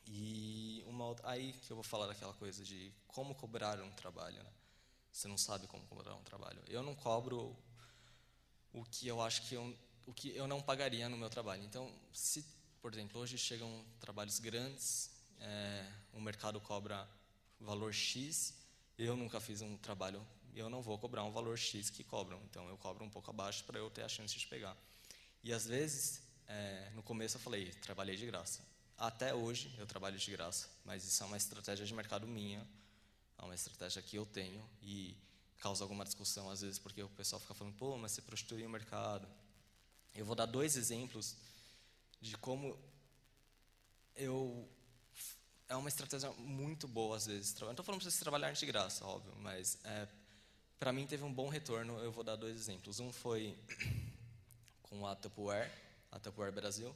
E 0.06 0.84
uma 0.86 1.04
outra, 1.06 1.28
aí 1.28 1.52
que 1.52 1.72
eu 1.72 1.74
vou 1.74 1.82
falar 1.82 2.06
daquela 2.06 2.32
coisa 2.34 2.62
de 2.62 2.92
como 3.08 3.34
cobrar 3.34 3.80
um 3.80 3.90
trabalho, 3.90 4.40
né? 4.40 4.52
Você 5.10 5.26
não 5.26 5.36
sabe 5.36 5.66
como 5.66 5.84
cobrar 5.86 6.14
um 6.14 6.22
trabalho. 6.22 6.62
Eu 6.68 6.80
não 6.80 6.94
cobro 6.94 7.56
o 8.72 8.84
que 8.84 9.08
eu 9.08 9.20
acho 9.20 9.42
que 9.48 9.56
eu, 9.56 9.76
o 10.06 10.14
que 10.14 10.28
eu 10.36 10.46
não 10.46 10.62
pagaria 10.62 11.08
no 11.08 11.16
meu 11.16 11.28
trabalho. 11.28 11.64
Então, 11.64 11.92
se, 12.12 12.46
por 12.80 12.92
exemplo, 12.92 13.20
hoje 13.20 13.36
chegam 13.36 13.84
trabalhos 13.98 14.38
grandes, 14.38 15.10
é, 15.40 15.92
o 16.12 16.20
mercado 16.20 16.60
cobra 16.60 17.08
valor 17.58 17.92
X, 17.92 18.54
eu 18.96 19.16
nunca 19.16 19.40
fiz 19.40 19.60
um 19.60 19.76
trabalho 19.78 20.24
eu 20.58 20.68
não 20.68 20.82
vou 20.82 20.98
cobrar 20.98 21.24
um 21.24 21.32
valor 21.32 21.56
X 21.58 21.90
que 21.90 22.04
cobram. 22.04 22.40
Então, 22.50 22.68
eu 22.68 22.76
cobro 22.76 23.04
um 23.04 23.10
pouco 23.10 23.30
abaixo 23.30 23.64
para 23.64 23.78
eu 23.78 23.90
ter 23.90 24.02
a 24.02 24.08
chance 24.08 24.38
de 24.38 24.46
pegar. 24.46 24.76
E, 25.42 25.52
às 25.52 25.66
vezes, 25.66 26.22
é, 26.46 26.90
no 26.94 27.02
começo 27.02 27.36
eu 27.36 27.40
falei, 27.40 27.70
trabalhei 27.82 28.16
de 28.16 28.26
graça. 28.26 28.60
Até 28.96 29.34
hoje, 29.34 29.74
eu 29.78 29.86
trabalho 29.86 30.18
de 30.18 30.30
graça. 30.30 30.68
Mas 30.84 31.04
isso 31.04 31.22
é 31.22 31.26
uma 31.26 31.36
estratégia 31.36 31.84
de 31.84 31.94
mercado 31.94 32.26
minha. 32.26 32.66
É 33.38 33.42
uma 33.42 33.54
estratégia 33.54 34.02
que 34.02 34.16
eu 34.16 34.26
tenho. 34.26 34.64
E 34.82 35.16
causa 35.58 35.84
alguma 35.84 36.04
discussão, 36.04 36.50
às 36.50 36.60
vezes, 36.60 36.78
porque 36.78 37.02
o 37.02 37.08
pessoal 37.10 37.40
fica 37.40 37.54
falando, 37.54 37.74
pô, 37.76 37.96
mas 37.96 38.12
você 38.12 38.22
prostitui 38.22 38.66
o 38.66 38.70
mercado. 38.70 39.28
Eu 40.14 40.24
vou 40.24 40.34
dar 40.34 40.46
dois 40.46 40.76
exemplos 40.76 41.36
de 42.20 42.36
como 42.36 42.78
eu 44.14 44.68
é 45.68 45.76
uma 45.76 45.88
estratégia 45.88 46.30
muito 46.32 46.86
boa 46.86 47.16
às 47.16 47.26
vezes. 47.26 47.54
Não 47.60 47.70
estou 47.70 47.84
falando 47.84 48.02
para 48.02 48.10
você 48.10 48.20
trabalhar 48.20 48.52
de 48.52 48.66
graça, 48.66 49.04
óbvio, 49.06 49.34
mas 49.36 49.78
é, 49.84 50.06
para 50.82 50.92
mim 50.92 51.06
teve 51.06 51.22
um 51.22 51.32
bom 51.32 51.48
retorno. 51.48 51.96
Eu 52.00 52.10
vou 52.10 52.24
dar 52.24 52.34
dois 52.34 52.56
exemplos. 52.56 52.98
Um 52.98 53.12
foi 53.12 53.56
com 54.82 55.06
a 55.06 55.14
Tupperware, 55.14 55.70
a 56.10 56.18
Tupperware 56.18 56.52
Brasil. 56.52 56.92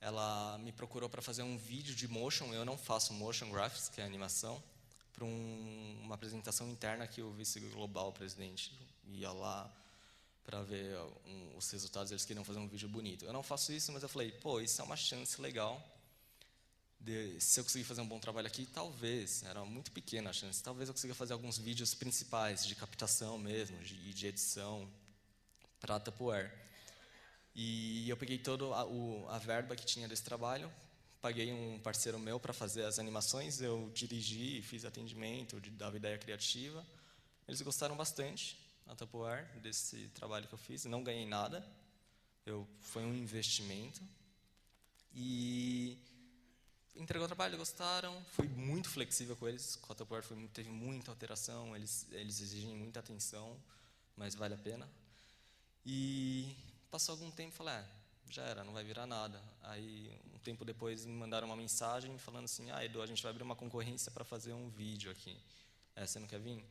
Ela 0.00 0.56
me 0.56 0.72
procurou 0.72 1.06
para 1.06 1.20
fazer 1.20 1.42
um 1.42 1.58
vídeo 1.58 1.94
de 1.94 2.08
motion. 2.08 2.54
Eu 2.54 2.64
não 2.64 2.78
faço 2.78 3.12
motion 3.12 3.50
graphics, 3.50 3.90
que 3.90 4.00
é 4.00 4.04
animação, 4.04 4.62
para 5.12 5.26
um, 5.26 6.00
uma 6.04 6.14
apresentação 6.14 6.70
interna 6.70 7.06
que 7.06 7.20
o 7.20 7.30
vice 7.32 7.60
global 7.60 8.14
presidente 8.14 8.72
ia 9.08 9.30
lá 9.30 9.70
para 10.42 10.62
ver 10.62 10.96
um, 11.26 11.54
os 11.54 11.70
resultados. 11.70 12.10
Eles 12.10 12.24
queriam 12.24 12.46
fazer 12.46 12.60
um 12.60 12.66
vídeo 12.66 12.88
bonito. 12.88 13.26
Eu 13.26 13.32
não 13.34 13.42
faço 13.42 13.74
isso, 13.74 13.92
mas 13.92 14.02
eu 14.02 14.08
falei, 14.08 14.32
pô, 14.32 14.58
isso 14.58 14.80
é 14.80 14.84
uma 14.86 14.96
chance 14.96 15.38
legal 15.38 15.86
de, 17.06 17.40
se 17.40 17.60
eu 17.60 17.64
conseguir 17.64 17.84
fazer 17.84 18.00
um 18.00 18.08
bom 18.08 18.18
trabalho 18.18 18.48
aqui, 18.48 18.66
talvez, 18.66 19.44
era 19.44 19.64
muito 19.64 19.92
pequena 19.92 20.30
a 20.30 20.32
chance, 20.32 20.60
talvez 20.60 20.88
eu 20.88 20.94
consiga 20.94 21.14
fazer 21.14 21.34
alguns 21.34 21.56
vídeos 21.56 21.94
principais 21.94 22.66
de 22.66 22.74
captação 22.74 23.38
mesmo, 23.38 23.78
de, 23.78 24.12
de 24.12 24.26
edição 24.26 24.90
para 25.78 26.00
Tupperware. 26.00 26.52
E 27.54 28.10
eu 28.10 28.16
peguei 28.16 28.38
toda 28.38 28.64
a, 28.74 29.38
verba 29.38 29.76
que 29.76 29.86
tinha 29.86 30.08
desse 30.08 30.24
trabalho, 30.24 30.70
paguei 31.22 31.52
um 31.52 31.78
parceiro 31.78 32.18
meu 32.18 32.40
para 32.40 32.52
fazer 32.52 32.84
as 32.84 32.98
animações, 32.98 33.60
eu 33.60 33.88
dirigi, 33.94 34.60
fiz 34.62 34.84
atendimento, 34.84 35.60
dava 35.70 35.96
ideia 35.96 36.18
criativa. 36.18 36.84
Eles 37.46 37.62
gostaram 37.62 37.96
bastante, 37.96 38.58
a 38.84 38.96
Tupperware, 38.96 39.46
desse 39.60 40.08
trabalho 40.08 40.48
que 40.48 40.54
eu 40.54 40.58
fiz, 40.58 40.84
não 40.86 41.04
ganhei 41.04 41.24
nada, 41.24 41.64
eu, 42.44 42.66
foi 42.80 43.04
um 43.04 43.14
investimento. 43.14 44.02
E 45.14 45.98
entregou 46.96 47.24
o 47.24 47.28
trabalho, 47.28 47.56
gostaram, 47.58 48.24
fui 48.32 48.48
muito 48.48 48.88
flexível 48.88 49.36
com 49.36 49.48
eles, 49.48 49.78
o 49.88 49.94
Tupperware 49.94 50.24
foi, 50.24 50.36
teve 50.48 50.70
muita 50.70 51.10
alteração, 51.10 51.74
eles, 51.76 52.06
eles 52.12 52.40
exigem 52.40 52.74
muita 52.74 53.00
atenção, 53.00 53.56
mas 54.16 54.34
vale 54.34 54.54
a 54.54 54.58
pena. 54.58 54.88
E 55.84 56.56
passou 56.90 57.12
algum 57.12 57.30
tempo 57.30 57.54
falei, 57.54 57.74
ah, 57.74 57.86
já 58.28 58.42
era, 58.42 58.64
não 58.64 58.72
vai 58.72 58.82
virar 58.82 59.06
nada. 59.06 59.40
Aí, 59.62 60.12
um 60.34 60.38
tempo 60.38 60.64
depois, 60.64 61.04
me 61.04 61.12
mandaram 61.12 61.46
uma 61.46 61.56
mensagem 61.56 62.16
falando 62.18 62.46
assim, 62.46 62.70
ah, 62.70 62.84
Edu, 62.84 63.02
a 63.02 63.06
gente 63.06 63.22
vai 63.22 63.30
abrir 63.30 63.42
uma 63.42 63.56
concorrência 63.56 64.10
para 64.10 64.24
fazer 64.24 64.52
um 64.52 64.68
vídeo 64.68 65.10
aqui. 65.10 65.36
É, 65.94 66.06
você 66.06 66.18
não 66.18 66.26
quer 66.26 66.40
vir? 66.40 66.64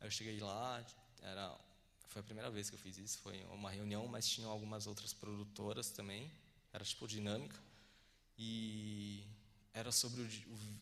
Aí 0.00 0.06
eu 0.06 0.10
cheguei 0.10 0.38
lá, 0.38 0.84
era, 1.22 1.58
foi 2.08 2.20
a 2.20 2.22
primeira 2.22 2.50
vez 2.50 2.70
que 2.70 2.76
eu 2.76 2.80
fiz 2.80 2.98
isso, 2.98 3.18
foi 3.18 3.42
uma 3.46 3.70
reunião, 3.70 4.06
mas 4.06 4.28
tinham 4.28 4.50
algumas 4.50 4.86
outras 4.86 5.12
produtoras 5.12 5.90
também, 5.90 6.30
era 6.72 6.84
tipo 6.84 7.08
dinâmica. 7.08 7.56
E 8.38 9.24
era 9.76 9.92
sobre 9.92 10.22
o, 10.22 10.28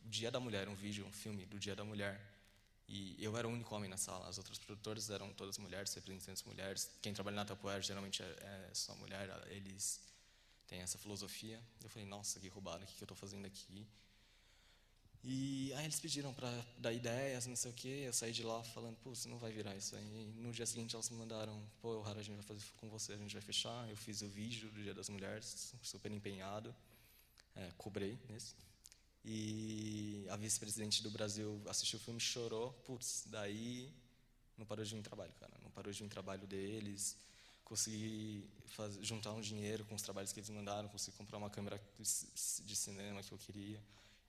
Dia 0.07 0.31
da 0.31 0.39
Mulher, 0.39 0.69
um 0.69 0.75
vídeo, 0.75 1.05
um 1.05 1.11
filme 1.11 1.45
do 1.47 1.59
Dia 1.59 1.75
da 1.75 1.85
Mulher. 1.85 2.21
E 2.87 3.17
eu 3.19 3.37
era 3.37 3.49
o 3.49 3.51
único 3.51 3.75
homem 3.75 3.91
na 3.91 3.97
sala. 3.97 4.29
As 4.29 4.39
outras 4.39 4.57
produtoras 4.57 5.11
eram 5.11 5.33
todas 5.33 5.59
mulheres, 5.59 5.93
representantes 5.93 6.45
mulheres. 6.45 6.89
Quem 7.03 7.13
trabalha 7.13 7.35
na 7.35 7.45
Tapoeira 7.45 7.83
geralmente 7.83 8.23
é, 8.23 8.27
é 8.27 8.71
só 8.73 8.95
mulher. 8.95 9.29
Eles 9.49 10.01
tem 10.69 10.79
essa 10.79 10.97
filosofia. 10.97 11.61
Eu 11.83 11.91
falei, 11.91 12.07
nossa, 12.07 12.39
que 12.39 12.47
roubado, 12.47 12.85
o 12.85 12.87
que, 12.87 13.03
eu 13.03 13.05
estou 13.05 13.17
fazendo 13.17 13.45
aqui? 13.47 13.85
E 15.25 15.73
aí 15.75 15.85
eles 15.87 15.99
pediram 15.99 16.33
para 16.33 16.49
dar 16.79 16.93
ideias, 16.93 17.47
não 17.47 17.57
sei 17.57 17.73
o 17.73 17.75
quê. 17.75 18.05
Eu 18.07 18.13
saí 18.13 18.31
de 18.31 18.45
lá 18.45 18.63
falando, 18.63 18.97
pô, 18.99 19.13
você 19.13 19.29
não 19.29 19.39
vai 19.39 19.51
virar 19.51 19.75
isso 19.75 19.97
aí. 19.97 20.33
no 20.37 20.53
dia 20.53 20.67
seguinte 20.67 20.95
elas 20.95 21.11
me 21.11 21.17
mandaram, 21.17 21.61
pô, 21.83 22.01
Rara, 22.01 22.21
a 22.21 22.23
gente 22.23 22.37
vai 22.37 22.45
fazer 22.45 22.63
com 22.77 22.89
você, 22.89 23.15
a 23.15 23.17
gente 23.17 23.33
vai 23.33 23.43
fechar. 23.43 23.89
Eu 23.91 23.97
fiz 23.97 24.23
o 24.23 24.29
vídeo 24.29 24.71
do 24.71 24.83
Dia 24.83 24.95
das 24.95 25.09
Mulheres, 25.09 25.75
super 25.83 26.13
empenhado, 26.13 26.73
é, 27.57 27.73
cobrei 27.77 28.17
nesse. 28.29 28.55
E 29.25 30.27
a 30.29 30.37
vice-presidente 30.37 31.03
do 31.03 31.11
Brasil 31.11 31.63
assistiu 31.67 31.99
o 31.99 32.03
filme, 32.03 32.21
chorou, 32.21 32.73
putz, 32.85 33.25
daí 33.27 33.91
não 34.59 34.67
parou 34.67 34.85
de 34.85 34.95
vir 34.95 35.03
trabalho, 35.03 35.33
cara, 35.41 35.53
não 35.63 35.71
parou 35.71 35.91
de 35.91 36.03
vir 36.03 36.09
trabalho 36.11 36.47
deles. 36.47 37.17
Consegui 37.65 38.47
juntar 39.01 39.33
um 39.33 39.41
dinheiro 39.41 39.85
com 39.87 39.95
os 39.95 40.03
trabalhos 40.03 40.33
que 40.33 40.41
eles 40.41 40.51
mandaram, 40.51 40.89
consegui 40.91 41.17
comprar 41.17 41.39
uma 41.39 41.49
câmera 41.49 41.81
de 41.99 42.77
cinema 42.77 43.23
que 43.23 43.33
eu 43.33 43.39
queria. 43.39 43.83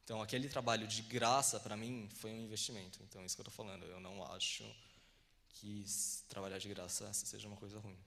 Então, 0.05 0.21
aquele 0.21 0.47
trabalho 0.47 0.88
de 0.88 1.01
graça, 1.01 1.60
para 1.60 1.75
mim, 1.75 2.08
foi 2.13 2.31
um 2.31 2.39
investimento. 2.39 2.99
Então, 3.03 3.21
é 3.21 3.25
isso 3.25 3.36
que 3.36 3.41
eu 3.41 3.49
estou 3.49 3.65
falando. 3.65 3.84
Eu 3.86 3.99
não 3.99 4.23
acho 4.31 4.63
que 5.49 5.84
trabalhar 6.29 6.60
de 6.60 6.69
graça 6.69 7.12
seja 7.12 7.47
uma 7.47 7.58
coisa 7.58 7.79
ruim. 7.79 7.97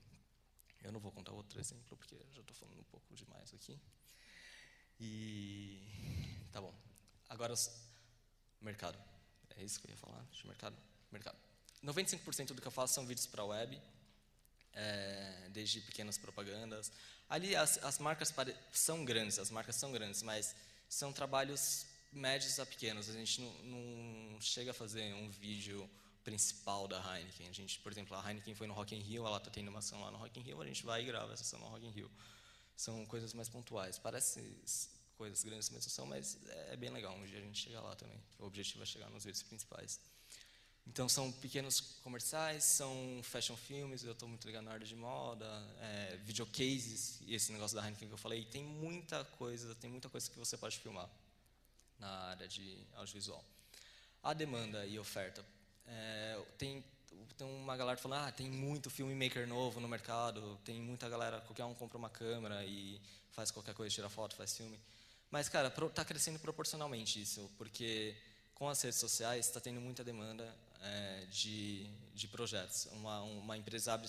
Eu 0.82 0.92
não 0.92 1.00
vou 1.00 1.10
contar 1.12 1.32
outro 1.32 1.58
exemplo, 1.60 1.96
porque 1.96 2.16
já 2.32 2.40
estou 2.40 2.56
falando 2.56 2.78
um 2.78 2.84
pouco 2.84 3.14
demais 3.14 3.52
aqui. 3.52 3.78
E. 5.00 6.37
Tá 6.52 6.60
bom. 6.60 6.74
Agora, 7.28 7.54
mercado. 8.60 8.98
É 9.56 9.64
isso 9.64 9.80
que 9.80 9.86
eu 9.86 9.90
ia 9.90 9.96
falar? 9.96 10.24
De 10.32 10.46
mercado? 10.46 10.76
Mercado. 11.10 11.36
95% 11.84 12.54
do 12.54 12.60
que 12.60 12.66
eu 12.66 12.72
faço 12.72 12.94
são 12.94 13.06
vídeos 13.06 13.26
para 13.26 13.44
web, 13.44 13.80
é, 14.72 15.48
desde 15.50 15.80
pequenas 15.80 16.18
propagandas. 16.18 16.92
Ali, 17.28 17.54
as, 17.54 17.78
as 17.84 17.98
marcas 17.98 18.32
são 18.72 19.04
grandes, 19.04 19.38
as 19.38 19.50
marcas 19.50 19.76
são 19.76 19.92
grandes, 19.92 20.22
mas 20.22 20.54
são 20.88 21.12
trabalhos 21.12 21.86
médios 22.12 22.58
a 22.58 22.66
pequenos. 22.66 23.08
A 23.08 23.12
gente 23.12 23.40
não, 23.40 23.52
não, 23.62 24.40
chega 24.40 24.70
a 24.70 24.74
fazer 24.74 25.12
um 25.14 25.30
vídeo 25.30 25.88
principal 26.24 26.88
da 26.88 26.98
Heineken. 26.98 27.48
A 27.48 27.52
gente, 27.52 27.78
por 27.80 27.92
exemplo, 27.92 28.16
a 28.16 28.28
Heineken 28.28 28.54
foi 28.54 28.66
no 28.66 28.74
Rock 28.74 28.94
in 28.94 29.00
Rio, 29.00 29.26
ela 29.26 29.38
está 29.38 29.50
tendo 29.50 29.68
uma 29.68 29.80
ação 29.80 30.00
lá 30.00 30.10
no 30.10 30.18
Rock 30.18 30.38
in 30.40 30.42
Rio, 30.42 30.60
a 30.60 30.66
gente 30.66 30.84
vai 30.84 31.02
e 31.02 31.04
grava 31.04 31.32
essa 31.32 31.42
ação 31.42 31.58
no 31.60 31.66
Rock 31.66 31.86
in 31.86 31.90
Rio. 31.90 32.10
São 32.76 33.04
coisas 33.06 33.34
mais 33.34 33.48
pontuais. 33.48 33.98
Parece 33.98 34.40
coisas 35.18 35.42
grandes, 35.42 35.68
mas 35.70 35.84
são, 35.84 36.06
mas 36.06 36.38
é 36.72 36.76
bem 36.76 36.90
legal. 36.90 37.14
Um 37.14 37.26
dia 37.26 37.38
a 37.38 37.42
gente 37.42 37.60
chega 37.60 37.80
lá 37.80 37.94
também. 37.96 38.18
O 38.38 38.46
objetivo 38.46 38.82
é 38.84 38.86
chegar 38.86 39.10
nos 39.10 39.24
vídeos 39.24 39.42
principais. 39.42 40.00
Então 40.86 41.06
são 41.06 41.30
pequenos 41.30 41.80
comerciais, 42.02 42.64
são 42.64 43.20
fashion 43.22 43.56
filmes, 43.56 44.02
eu 44.04 44.12
estou 44.12 44.26
muito 44.26 44.46
ligado 44.46 44.64
na 44.64 44.72
área 44.72 44.86
de 44.86 44.96
moda, 44.96 45.46
é, 45.80 46.16
videocases 46.24 47.20
e 47.26 47.34
esse 47.34 47.52
negócio 47.52 47.76
da 47.76 47.84
Heineken 47.84 48.08
que 48.08 48.14
eu 48.14 48.18
falei. 48.18 48.44
Tem 48.46 48.64
muita 48.64 49.22
coisa, 49.24 49.74
tem 49.74 49.90
muita 49.90 50.08
coisa 50.08 50.30
que 50.30 50.38
você 50.38 50.56
pode 50.56 50.78
filmar 50.78 51.10
na 51.98 52.08
área 52.08 52.48
de 52.48 52.78
audiovisual. 52.94 53.44
A 54.22 54.32
demanda 54.32 54.86
e 54.86 54.98
oferta. 54.98 55.44
É, 55.86 56.40
tem, 56.56 56.82
tem 57.36 57.46
uma 57.46 57.76
galera 57.76 57.98
falando, 57.98 58.28
ah, 58.28 58.32
tem 58.32 58.48
muito 58.48 58.88
filmmaker 58.88 59.46
novo 59.46 59.80
no 59.80 59.88
mercado, 59.88 60.58
tem 60.64 60.80
muita 60.80 61.08
galera, 61.08 61.40
qualquer 61.42 61.64
um 61.64 61.74
compra 61.74 61.98
uma 61.98 62.10
câmera 62.10 62.64
e 62.64 63.00
faz 63.32 63.50
qualquer 63.50 63.74
coisa, 63.74 63.94
tira 63.94 64.08
foto, 64.08 64.34
faz 64.36 64.56
filme. 64.56 64.78
Mas, 65.30 65.48
cara, 65.48 65.68
está 65.68 66.04
crescendo 66.04 66.38
proporcionalmente 66.38 67.20
isso, 67.20 67.50
porque 67.58 68.16
com 68.54 68.68
as 68.68 68.80
redes 68.82 68.98
sociais 68.98 69.46
está 69.46 69.60
tendo 69.60 69.80
muita 69.80 70.02
demanda 70.02 70.56
é, 70.82 71.26
de, 71.30 71.86
de 72.14 72.26
projetos. 72.28 72.86
Uma, 72.92 73.20
uma 73.20 73.56
empresa 73.56 73.92
abre, 73.92 74.08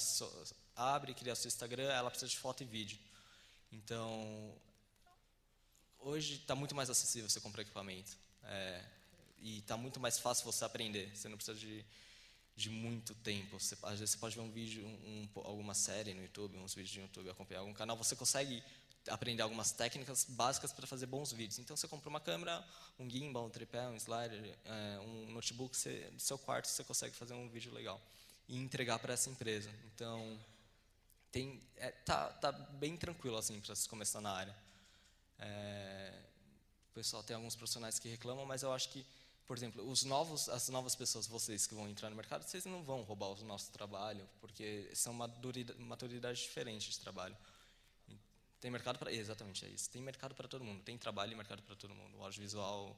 abre, 0.75 1.13
cria 1.13 1.35
seu 1.35 1.47
Instagram, 1.47 1.91
ela 1.91 2.09
precisa 2.09 2.29
de 2.29 2.37
foto 2.37 2.63
e 2.63 2.65
vídeo. 2.65 2.97
Então, 3.71 4.53
hoje 5.99 6.35
está 6.35 6.55
muito 6.55 6.73
mais 6.73 6.89
acessível 6.89 7.29
você 7.29 7.39
comprar 7.39 7.61
equipamento. 7.61 8.17
É, 8.43 8.83
e 9.41 9.59
está 9.59 9.77
muito 9.77 9.99
mais 9.99 10.17
fácil 10.17 10.45
você 10.45 10.65
aprender. 10.65 11.15
Você 11.15 11.29
não 11.29 11.37
precisa 11.37 11.57
de, 11.57 11.85
de 12.55 12.69
muito 12.69 13.13
tempo. 13.15 13.59
Você, 13.59 13.77
às 13.83 13.99
vezes 13.99 14.11
você 14.11 14.17
pode 14.17 14.35
ver 14.35 14.41
um 14.41 14.51
vídeo, 14.51 14.85
um, 14.85 15.27
alguma 15.35 15.73
série 15.73 16.13
no 16.13 16.21
YouTube, 16.21 16.57
uns 16.57 16.73
vídeos 16.73 16.93
de 16.93 16.99
YouTube, 17.01 17.29
acompanhar 17.29 17.59
algum 17.59 17.73
canal. 17.73 17.95
Você 17.97 18.15
consegue 18.15 18.63
aprender 19.09 19.41
algumas 19.41 19.71
técnicas 19.71 20.25
básicas 20.25 20.71
para 20.71 20.85
fazer 20.87 21.05
bons 21.05 21.31
vídeos. 21.31 21.59
Então, 21.59 21.75
você 21.75 21.87
compra 21.87 22.09
uma 22.09 22.19
câmera, 22.19 22.65
um 22.97 23.09
gimbal, 23.09 23.45
um 23.45 23.49
tripé, 23.49 23.87
um 23.87 23.95
slider, 23.95 24.57
é, 24.65 24.99
um 24.99 25.31
notebook, 25.31 25.75
você, 25.75 26.09
do 26.11 26.21
seu 26.21 26.37
quarto 26.37 26.67
você 26.67 26.83
consegue 26.83 27.15
fazer 27.15 27.33
um 27.33 27.49
vídeo 27.49 27.71
legal 27.73 28.01
e 28.47 28.57
entregar 28.57 28.99
para 28.99 29.13
essa 29.13 29.29
empresa. 29.29 29.69
Então, 29.93 30.39
tem, 31.31 31.61
é, 31.77 31.91
tá, 31.91 32.29
tá 32.29 32.51
bem 32.51 32.97
tranquilo 32.97 33.37
assim 33.37 33.59
para 33.61 33.75
se 33.75 33.87
começar 33.87 34.19
na 34.19 34.31
área. 34.31 34.55
É, 35.37 36.11
o 36.91 36.93
pessoal 36.93 37.23
tem 37.23 37.35
alguns 37.35 37.55
profissionais 37.55 37.99
que 37.99 38.09
reclamam, 38.09 38.45
mas 38.45 38.63
eu 38.63 38.73
acho 38.73 38.89
que, 38.89 39.05
por 39.45 39.55
exemplo, 39.55 39.87
os 39.89 40.03
novos, 40.03 40.49
as 40.49 40.67
novas 40.69 40.95
pessoas, 40.95 41.27
vocês 41.27 41.67
que 41.67 41.75
vão 41.75 41.87
entrar 41.87 42.09
no 42.09 42.15
mercado, 42.15 42.43
vocês 42.43 42.65
não 42.65 42.83
vão 42.83 43.03
roubar 43.03 43.27
o 43.27 43.43
nosso 43.43 43.71
trabalho, 43.71 44.27
porque 44.41 44.89
são 44.93 45.13
maturidade, 45.13 45.79
maturidade 45.79 46.41
diferente 46.41 46.89
de 46.89 46.99
trabalho. 46.99 47.37
Tem 48.59 48.69
mercado 48.69 48.99
para 48.99 49.11
exatamente 49.11 49.65
é 49.65 49.69
isso. 49.69 49.89
Tem 49.89 50.01
mercado 50.01 50.35
para 50.35 50.47
todo 50.47 50.63
mundo. 50.63 50.83
Tem 50.83 50.97
trabalho 50.97 51.31
e 51.31 51.35
mercado 51.35 51.61
para 51.63 51.75
todo 51.75 51.95
mundo. 51.95 52.17
O 52.17 52.23
audiovisual, 52.23 52.95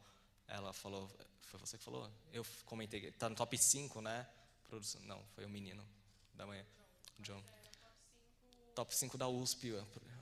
ela 0.48 0.74
falou, 0.74 1.10
foi 1.44 1.60
você 1.60 1.78
que 1.78 1.84
falou? 1.84 2.10
Eu 2.34 2.46
comentei, 2.66 3.08
está 3.08 3.30
no 3.30 3.36
top 3.36 3.58
5, 3.58 4.02
né? 4.02 4.28
Produção, 4.68 5.02
não, 5.02 5.24
foi 5.36 5.46
o 5.46 5.50
menino 5.50 5.86
da 6.34 6.48
manhã, 6.48 6.66
John. 7.20 7.44
Top 8.74 8.96
5 8.96 9.18
da 9.18 9.28
USP, 9.28 9.76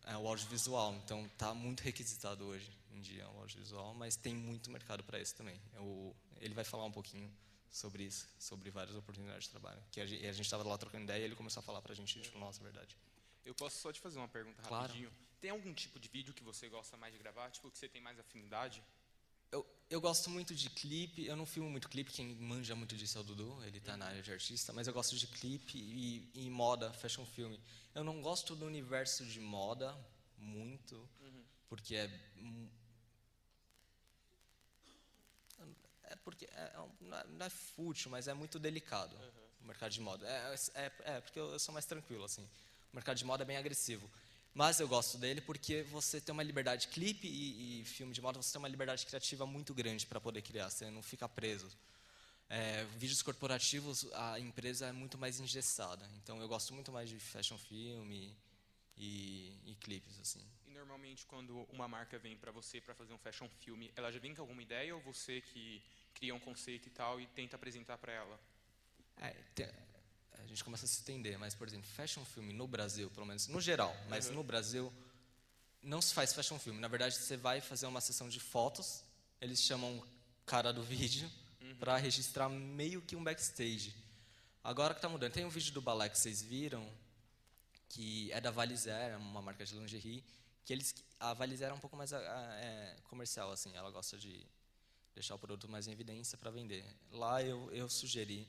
é 0.06 0.17
o 0.17 0.28
audiovisual. 0.28 0.93
Então 0.95 1.25
está 1.25 1.54
muito 1.54 1.82
requisitado 1.82 2.45
hoje 2.45 2.69
em 2.91 2.99
dia 2.99 3.30
o 3.30 3.39
audiovisual, 3.39 3.93
mas 3.93 4.15
tem 4.15 4.36
muito 4.36 4.69
mercado 4.69 5.04
para 5.04 5.19
isso 5.19 5.36
também. 5.36 5.60
Eu, 5.75 6.15
ele 6.41 6.54
vai 6.54 6.63
falar 6.63 6.84
um 6.86 6.91
pouquinho 6.91 7.32
sobre 7.71 8.04
isso, 8.04 8.28
sobre 8.39 8.69
várias 8.71 8.95
oportunidades 8.95 9.43
de 9.43 9.52
trabalho. 9.52 9.82
Que 9.91 10.02
a 10.02 10.06
gente 10.06 10.41
estava 10.41 10.63
lá 10.63 10.78
trocando 10.78 11.04
ideia 11.04 11.21
e 11.21 11.25
ele 11.25 11.36
começou 11.36 11.62
a 11.62 11.63
falar 11.63 11.82
para 11.82 11.93
a 11.93 11.95
gente, 11.95 12.19
tipo, 12.19 12.38
nossa, 12.39 12.60
é 12.62 12.63
verdade. 12.63 12.97
Eu 13.45 13.54
posso 13.54 13.80
só 13.80 13.93
te 13.93 13.99
fazer 13.99 14.17
uma 14.17 14.28
pergunta 14.28 14.62
claro. 14.63 14.88
rapidinho? 14.88 15.12
Tem 15.41 15.52
algum 15.52 15.73
tipo 15.73 15.99
de 15.99 16.10
vídeo 16.10 16.34
que 16.34 16.43
você 16.43 16.67
gosta 16.67 16.97
mais 16.97 17.13
de 17.13 17.19
gravar, 17.19 17.49
tipo 17.49 17.71
que 17.71 17.78
você 17.78 17.88
tem 17.88 18.02
mais 18.02 18.19
afinidade? 18.19 18.84
Eu, 19.52 19.65
eu 19.89 19.99
gosto 19.99 20.30
muito 20.30 20.54
de 20.54 20.69
clipe, 20.69 21.25
eu 21.25 21.36
não 21.36 21.45
filmo 21.45 21.69
muito 21.69 21.89
clipe, 21.89 22.12
quem 22.12 22.36
manja 22.36 22.75
muito 22.75 22.95
disso 22.95 23.17
é 23.17 23.21
o 23.21 23.23
Dudu, 23.23 23.63
ele 23.63 23.80
está 23.80 23.97
na 23.97 24.06
área 24.06 24.21
de 24.21 24.32
artista, 24.32 24.71
mas 24.73 24.88
eu 24.88 24.93
gosto 24.93 25.15
de 25.15 25.25
clipe 25.28 25.78
e, 25.78 26.30
e, 26.36 26.49
moda, 26.49 26.93
fashion 26.93 27.25
film. 27.25 27.58
Eu 27.95 28.04
não 28.04 28.21
gosto 28.21 28.56
do 28.56 28.65
universo 28.65 29.25
de 29.25 29.39
moda 29.39 29.97
muito, 30.38 30.95
uhum. 31.21 31.43
porque 31.67 31.95
é 31.95 32.10
é 36.04 36.15
porque 36.17 36.45
é, 36.45 36.62
é 36.62 37.28
não 37.28 37.45
é 37.45 37.49
fútil, 37.49 38.12
mas 38.12 38.28
é 38.28 38.34
muito 38.34 38.60
delicado 38.60 39.15
uhum. 39.15 39.47
o 39.62 39.67
mercado 39.67 39.91
de 39.91 40.02
moda. 40.02 40.28
É, 40.28 40.56
é, 40.75 40.91
é, 41.06 41.21
porque 41.21 41.39
eu, 41.39 41.52
eu 41.52 41.60
sou 41.60 41.73
mais 41.73 41.86
tranquilo 41.86 42.25
assim. 42.25 42.43
O 42.91 42.95
mercado 42.95 43.17
de 43.17 43.25
moda 43.25 43.43
é 43.43 43.45
bem 43.45 43.58
agressivo. 43.58 44.10
Mas 44.53 44.79
eu 44.79 44.88
gosto 44.88 45.17
dele 45.17 45.41
porque 45.41 45.83
você 45.83 46.19
tem 46.19 46.33
uma 46.33 46.43
liberdade, 46.43 46.88
clipe 46.88 47.27
e, 47.27 47.81
e 47.81 47.85
filme 47.85 48.13
de 48.13 48.21
moda, 48.21 48.41
você 48.41 48.51
tem 48.51 48.59
uma 48.59 48.67
liberdade 48.67 49.05
criativa 49.05 49.45
muito 49.45 49.73
grande 49.73 50.05
para 50.05 50.19
poder 50.19 50.41
criar, 50.41 50.69
você 50.69 50.89
não 50.89 51.01
fica 51.01 51.29
preso. 51.29 51.69
É, 52.49 52.83
vídeos 52.97 53.21
corporativos, 53.21 54.12
a 54.13 54.39
empresa 54.39 54.88
é 54.88 54.91
muito 54.91 55.17
mais 55.17 55.39
engessada. 55.39 56.09
Então 56.17 56.41
eu 56.41 56.47
gosto 56.47 56.73
muito 56.73 56.91
mais 56.91 57.07
de 57.07 57.19
fashion 57.19 57.57
film 57.57 58.12
e, 58.12 58.35
e, 58.97 59.53
e 59.67 59.75
clipes 59.75 60.19
assim. 60.19 60.43
E 60.67 60.71
normalmente 60.71 61.27
quando 61.27 61.67
uma 61.71 61.88
marca 61.88 62.17
vem 62.17 62.35
para 62.35 62.51
você 62.51 62.81
para 62.81 62.95
fazer 62.95 63.13
um 63.13 63.19
fashion 63.19 63.47
film, 63.59 63.88
ela 63.95 64.12
já 64.12 64.19
vem 64.19 64.33
com 64.33 64.41
alguma 64.41 64.63
ideia 64.63 64.95
ou 64.95 65.01
você 65.01 65.41
que 65.41 65.81
cria 66.15 66.33
um 66.33 66.39
conceito 66.39 66.88
e 66.88 66.91
tal 66.91 67.21
e 67.21 67.27
tenta 67.27 67.55
apresentar 67.55 67.99
para 67.99 68.13
ela? 68.13 68.39
É, 69.17 69.35
gente 70.55 70.63
começa 70.63 70.85
a 70.85 70.88
se 70.88 70.95
estender, 70.95 71.38
mas, 71.38 71.53
por 71.55 71.67
exemplo, 71.67 71.88
fashion 71.88 72.23
film 72.25 72.51
no 72.53 72.67
Brasil, 72.67 73.09
pelo 73.12 73.25
menos 73.25 73.47
no 73.47 73.62
geral, 73.62 73.95
mas 74.09 74.27
uhum. 74.27 74.35
no 74.35 74.43
Brasil 74.43 74.91
não 75.81 76.01
se 76.01 76.13
faz 76.13 76.33
fashion 76.33 76.59
film. 76.59 76.79
Na 76.79 76.88
verdade, 76.88 77.15
você 77.15 77.38
vai 77.38 77.62
fazer 77.62 77.85
uma 77.88 78.01
sessão 78.01 78.27
de 78.27 78.39
fotos, 78.39 79.03
eles 79.39 79.62
chamam 79.62 79.97
o 79.97 80.05
cara 80.45 80.73
do 80.73 80.83
vídeo 80.83 81.29
uhum. 81.62 81.75
para 81.75 81.97
registrar 81.97 82.49
meio 82.49 83.01
que 83.01 83.15
um 83.15 83.23
backstage. 83.23 83.95
Agora 84.63 84.93
que 84.93 84.97
está 84.97 85.07
mudando, 85.07 85.31
tem 85.31 85.45
um 85.45 85.49
vídeo 85.49 85.73
do 85.73 85.81
balé 85.81 86.09
que 86.09 86.17
vocês 86.17 86.41
viram, 86.41 86.88
que 87.88 88.31
é 88.31 88.41
da 88.41 88.51
Valizer, 88.51 89.17
uma 89.17 89.41
marca 89.41 89.65
de 89.65 89.75
lingerie, 89.75 90.23
que 90.65 90.73
eles 90.73 90.93
a 91.19 91.33
Valizer 91.33 91.69
é 91.69 91.73
um 91.73 91.79
pouco 91.79 91.97
mais 91.97 92.13
é, 92.13 92.95
comercial 93.09 93.51
assim, 93.51 93.75
ela 93.75 93.91
gosta 93.91 94.17
de 94.17 94.45
deixar 95.13 95.35
o 95.35 95.39
produto 95.39 95.67
mais 95.67 95.88
em 95.88 95.91
evidência 95.91 96.38
para 96.38 96.49
vender. 96.49 96.85
Lá 97.12 97.43
eu, 97.43 97.69
eu 97.71 97.89
sugeri 97.89 98.47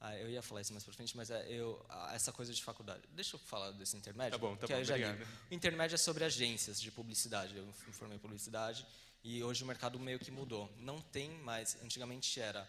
ah, 0.00 0.14
eu 0.16 0.28
ia 0.28 0.42
falar 0.42 0.60
isso 0.60 0.72
mais 0.72 0.84
para 0.84 0.92
frente, 0.92 1.16
mas 1.16 1.30
é, 1.30 1.46
eu, 1.50 1.84
essa 2.12 2.32
coisa 2.32 2.52
de 2.52 2.62
faculdade. 2.62 3.02
Deixa 3.12 3.36
eu 3.36 3.40
falar 3.40 3.70
desse 3.72 3.96
intermédio. 3.96 4.32
Tá 4.32 4.38
bom, 4.38 4.56
tá 4.56 4.66
bom, 4.66 4.74
obrigado. 4.74 5.26
O 5.50 5.54
intermédio 5.54 5.94
é 5.94 5.98
sobre 5.98 6.24
agências 6.24 6.80
de 6.80 6.90
publicidade. 6.90 7.56
Eu 7.56 7.64
me 7.64 7.92
formei 7.92 8.18
publicidade 8.18 8.86
e 9.24 9.42
hoje 9.42 9.64
o 9.64 9.66
mercado 9.66 9.98
meio 9.98 10.18
que 10.18 10.30
mudou. 10.30 10.70
Não 10.78 11.00
tem 11.00 11.30
mais. 11.40 11.76
Antigamente 11.82 12.40
era 12.40 12.68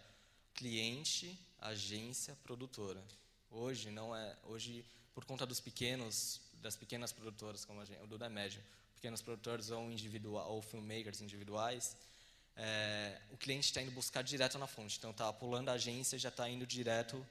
cliente, 0.54 1.38
agência, 1.60 2.36
produtora. 2.44 3.04
Hoje 3.52 3.92
não 3.92 4.16
é. 4.16 4.36
Hoje, 4.44 4.86
por 5.14 5.26
conta 5.26 5.46
dos 5.46 5.60
pequenos, 5.60 6.42
das 6.62 6.76
pequenas 6.76 7.12
produtoras, 7.12 7.66
como 7.66 7.82
a 7.82 7.86
gente, 7.86 8.02
o 8.02 8.08
Duda 8.08 8.26
é 8.26 8.30
médio, 8.30 8.64
pequenos 8.96 9.22
produtores 9.22 9.70
ou, 9.70 9.92
individual, 9.92 10.50
ou 10.52 10.62
filmmakers 10.62 11.22
individuais, 11.22 11.96
é, 12.58 13.22
o 13.32 13.38
cliente 13.38 13.68
está 13.68 13.82
indo 13.82 13.92
buscar 13.92 14.24
direto 14.24 14.58
na 14.58 14.68
fonte. 14.68 14.98
Então, 14.98 15.12
está 15.12 15.32
pulando 15.32 15.70
a 15.70 15.74
agência 15.74 16.16
e 16.16 16.20
já 16.20 16.30
está 16.30 16.50
indo 16.50 16.66
direto 16.66 17.26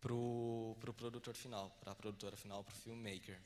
para 0.00 0.12
o 0.12 0.76
pro 0.80 0.92
produtor 0.94 1.34
final, 1.34 1.70
para 1.80 1.92
a 1.92 1.94
produtora 1.94 2.36
final, 2.36 2.64
para 2.64 2.72
o 2.72 2.76
filmmaker. 2.76 3.38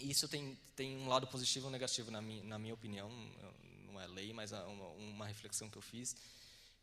Isso 0.00 0.28
tem, 0.28 0.56
tem 0.76 0.96
um 0.96 1.08
lado 1.08 1.26
positivo 1.26 1.66
e 1.66 1.68
um 1.68 1.72
negativo, 1.72 2.10
na 2.10 2.22
minha, 2.22 2.44
na 2.44 2.58
minha 2.58 2.74
opinião. 2.74 3.10
Não 3.84 4.00
é 4.00 4.06
lei, 4.06 4.32
mas 4.32 4.52
é 4.52 4.60
uma, 4.60 4.88
uma 4.90 5.26
reflexão 5.26 5.68
que 5.68 5.76
eu 5.76 5.82
fiz 5.82 6.14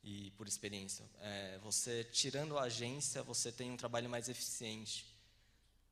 e 0.03 0.31
por 0.31 0.47
experiência. 0.47 1.05
É, 1.21 1.57
você, 1.59 2.03
tirando 2.03 2.57
a 2.57 2.63
agência, 2.63 3.23
você 3.23 3.51
tem 3.51 3.71
um 3.71 3.77
trabalho 3.77 4.09
mais 4.09 4.27
eficiente 4.27 5.05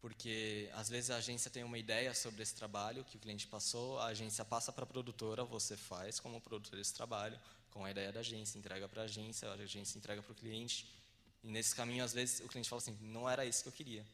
porque 0.04 0.70
às 0.74 0.90
vezes 0.90 1.10
a 1.12 1.16
agência 1.16 1.50
tem 1.50 1.64
uma 1.64 1.78
ideia 1.78 2.14
sobre 2.14 2.44
esse 2.44 2.54
trabalho 2.54 3.06
que 3.06 3.16
o 3.16 3.20
cliente 3.22 3.48
passou, 3.48 3.98
a 4.00 4.08
agência 4.08 4.44
passa 4.44 4.70
para 4.70 4.84
a 4.84 4.86
produtora, 4.86 5.46
você 5.46 5.78
faz 5.78 6.20
como 6.20 6.42
produtor 6.42 6.78
esse 6.78 6.94
trabalho, 6.94 7.40
com 7.72 7.86
a 7.86 7.90
ideia 7.90 8.12
da 8.12 8.20
agência, 8.20 8.60
entrega 8.60 8.90
para 8.90 9.04
a 9.04 9.06
agência, 9.06 9.48
a 9.48 9.54
agência 9.54 9.98
entrega 9.98 10.22
para 10.22 10.34
o 10.34 10.36
cliente. 10.36 10.94
E 11.42 11.48
nesse 11.48 11.74
caminho, 11.74 12.04
às 12.04 12.12
vezes, 12.12 12.42
o 12.42 12.50
cliente 12.50 12.68
fala 12.68 12.82
assim: 12.82 12.98
não 13.00 13.30
era 13.30 13.46
isso 13.46 13.64
que 13.64 13.70
eu 13.70 13.72
queria. 13.72 14.06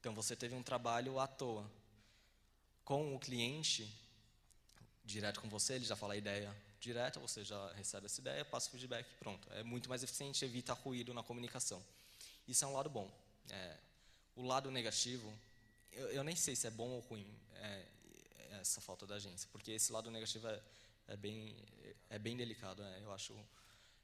Então 0.00 0.12
você 0.12 0.34
teve 0.34 0.52
um 0.52 0.64
trabalho 0.64 1.20
à 1.20 1.28
toa. 1.28 1.70
Com 2.84 3.14
o 3.14 3.18
cliente, 3.20 3.88
direto 5.04 5.40
com 5.40 5.48
você, 5.48 5.74
ele 5.74 5.84
já 5.84 5.94
fala 5.94 6.14
a 6.14 6.16
ideia 6.16 6.52
direta, 6.80 7.20
você 7.20 7.44
já 7.44 7.72
recebe 7.74 8.06
essa 8.06 8.20
ideia, 8.20 8.44
passa 8.44 8.66
o 8.66 8.72
feedback, 8.72 9.06
pronto. 9.20 9.48
É 9.52 9.62
muito 9.62 9.88
mais 9.88 10.02
eficiente, 10.02 10.44
evita 10.44 10.72
ruído 10.72 11.14
na 11.14 11.22
comunicação. 11.22 11.80
Isso 12.48 12.64
é 12.64 12.66
um 12.66 12.72
lado 12.72 12.90
bom. 12.90 13.08
É, 13.48 13.76
o 14.36 14.42
lado 14.42 14.70
negativo, 14.70 15.32
eu, 15.92 16.08
eu, 16.08 16.22
nem 16.22 16.36
sei 16.36 16.54
se 16.54 16.66
é 16.66 16.70
bom 16.70 16.90
ou 16.90 17.00
ruim 17.00 17.26
é, 17.54 17.86
essa 18.60 18.80
falta 18.80 19.06
da 19.06 19.16
agência, 19.16 19.48
porque 19.50 19.72
esse 19.72 19.90
lado 19.90 20.10
negativo 20.10 20.46
é, 20.46 20.62
é 21.08 21.16
bem, 21.16 21.56
é 22.10 22.18
bem 22.18 22.36
delicado. 22.36 22.82
Né? 22.82 23.00
Eu 23.02 23.12
acho. 23.12 23.34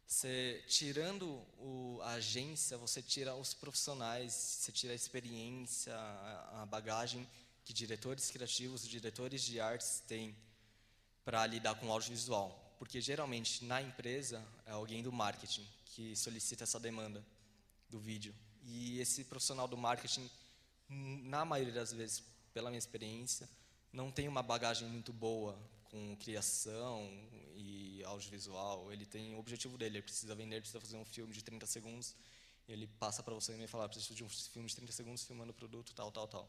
Você, 0.06 0.62
tirando 0.66 1.26
o, 1.58 2.00
a 2.02 2.14
agência, 2.14 2.76
você 2.76 3.00
tira 3.00 3.34
os 3.34 3.54
profissionais, 3.54 4.32
você 4.32 4.72
tira 4.72 4.92
a 4.92 4.96
experiência, 4.96 5.94
a, 5.94 6.62
a 6.62 6.66
bagagem 6.66 7.28
que 7.64 7.72
diretores 7.72 8.30
criativos, 8.30 8.86
diretores 8.86 9.42
de 9.42 9.60
artes 9.60 10.02
têm 10.06 10.36
para 11.24 11.46
lidar 11.46 11.74
com 11.76 11.86
o 11.86 11.92
audiovisual. 11.92 12.58
Porque 12.78 13.00
geralmente 13.00 13.64
na 13.64 13.80
empresa 13.80 14.44
é 14.66 14.72
alguém 14.72 15.02
do 15.02 15.12
marketing 15.12 15.66
que 15.84 16.16
solicita 16.16 16.64
essa 16.64 16.80
demanda 16.80 17.24
do 17.88 18.00
vídeo. 18.00 18.34
E 18.62 19.00
esse 19.00 19.24
profissional 19.24 19.66
do 19.66 19.76
marketing, 19.76 20.28
na 20.88 21.44
maioria 21.44 21.72
das 21.72 21.92
vezes, 21.92 22.22
pela 22.52 22.70
minha 22.70 22.78
experiência, 22.78 23.48
não 23.92 24.10
tem 24.10 24.28
uma 24.28 24.42
bagagem 24.42 24.88
muito 24.88 25.12
boa 25.12 25.58
com 25.90 26.16
criação 26.16 27.06
e 27.54 28.02
audiovisual. 28.04 28.92
Ele 28.92 29.04
tem 29.04 29.34
o 29.34 29.38
objetivo 29.38 29.76
dele, 29.76 29.98
ele 29.98 30.02
precisa 30.02 30.34
vender, 30.34 30.60
precisa 30.60 30.80
fazer 30.80 30.96
um 30.96 31.04
filme 31.04 31.32
de 31.32 31.42
30 31.42 31.66
segundos. 31.66 32.14
Ele 32.68 32.86
passa 32.86 33.22
para 33.22 33.34
você 33.34 33.52
e 33.52 33.66
fala, 33.66 33.88
preciso 33.88 34.14
de 34.14 34.24
um 34.24 34.28
filme 34.28 34.68
de 34.68 34.76
30 34.76 34.92
segundos 34.92 35.24
filmando 35.24 35.50
o 35.50 35.54
produto, 35.54 35.92
tal, 35.94 36.10
tal, 36.10 36.28
tal. 36.28 36.48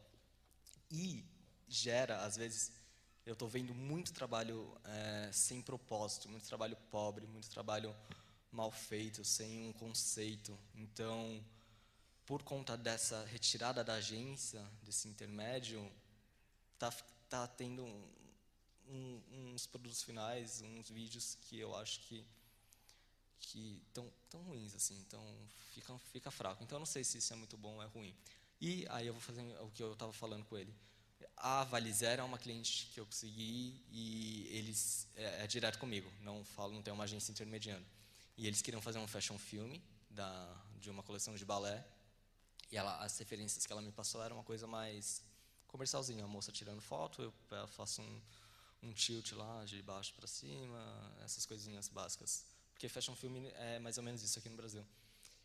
E 0.89 1.26
gera, 1.67 2.23
às 2.23 2.38
vezes, 2.38 2.71
eu 3.26 3.34
estou 3.34 3.47
vendo 3.47 3.73
muito 3.73 4.13
trabalho 4.13 4.78
é, 4.86 5.30
sem 5.34 5.62
propósito, 5.62 6.30
muito 6.30 6.45
trabalho 6.45 6.78
pobre, 6.91 7.26
muito 7.26 7.49
trabalho 7.49 7.95
mal 8.52 8.71
feito, 8.71 9.26
sem 9.26 9.67
um 9.67 9.73
conceito. 9.73 10.58
Então, 10.76 11.43
por 12.25 12.43
conta 12.43 12.77
dessa 12.77 13.23
retirada 13.25 13.83
da 13.83 13.95
agência, 13.95 14.65
desse 14.83 15.07
intermédio, 15.07 15.91
tá, 16.79 16.91
tá 17.29 17.47
tendo 17.47 17.83
um, 17.83 18.09
um, 18.89 19.21
uns 19.53 19.65
produtos 19.65 20.03
finais, 20.03 20.62
uns 20.62 20.89
vídeos 20.89 21.38
que 21.41 21.59
eu 21.59 21.75
acho 21.75 21.99
que 22.01 22.25
que 23.39 23.83
tão 23.93 24.09
tão 24.29 24.41
ruins 24.43 24.73
assim, 24.73 24.97
então 25.05 25.21
fica 25.73 25.97
fica 26.12 26.31
fraco. 26.31 26.63
Então 26.63 26.77
eu 26.77 26.79
não 26.79 26.86
sei 26.86 27.03
se 27.03 27.17
isso 27.17 27.33
é 27.33 27.36
muito 27.36 27.57
bom 27.57 27.75
ou 27.75 27.83
é 27.83 27.88
ruim. 27.88 28.15
E 28.62 28.86
aí 28.89 29.07
eu 29.07 29.13
vou 29.13 29.21
fazer 29.21 29.41
o 29.59 29.69
que 29.71 29.83
eu 29.83 29.91
estava 29.91 30.13
falando 30.13 30.45
com 30.45 30.57
ele. 30.57 30.73
A 31.36 31.65
Valizer 31.65 32.19
é 32.19 32.23
uma 32.23 32.38
cliente 32.38 32.88
que 32.93 32.99
eu 32.99 33.05
consegui 33.05 33.81
e 33.91 34.47
eles 34.49 35.07
é, 35.15 35.43
é 35.43 35.47
direto 35.47 35.77
comigo, 35.77 36.09
não 36.21 36.45
falo, 36.45 36.73
não 36.73 36.81
tem 36.81 36.93
uma 36.93 37.03
agência 37.03 37.31
intermediando. 37.31 37.86
E 38.38 38.47
eles 38.47 38.62
queriam 38.62 38.81
fazer 38.81 38.99
um 38.99 39.07
fashion 39.07 39.38
filme 39.38 39.83
da 40.09 40.55
de 40.79 40.89
uma 40.89 41.03
coleção 41.03 41.36
de 41.36 41.45
balé 41.45 41.86
e 42.73 42.77
ela, 42.77 42.97
as 43.03 43.15
referências 43.19 43.67
que 43.67 43.71
ela 43.71 43.83
me 43.83 43.91
passou 43.91 44.23
era 44.23 44.33
uma 44.33 44.43
coisa 44.43 44.65
mais 44.65 45.23
comercialzinha, 45.67 46.23
a 46.23 46.27
moça 46.27 46.51
tirando 46.51 46.81
foto, 46.81 47.21
eu 47.21 47.67
faço 47.67 48.01
um, 48.01 48.21
um 48.81 48.91
tilt 48.91 49.31
lá 49.33 49.63
de 49.63 49.79
baixo 49.83 50.12
para 50.15 50.25
cima, 50.25 50.81
essas 51.23 51.45
coisinhas 51.45 51.88
básicas. 51.88 52.43
Porque 52.73 52.89
fashion 52.89 53.15
film 53.15 53.45
é 53.53 53.77
mais 53.77 53.99
ou 53.99 54.03
menos 54.03 54.23
isso 54.23 54.39
aqui 54.39 54.49
no 54.49 54.57
Brasil. 54.57 54.83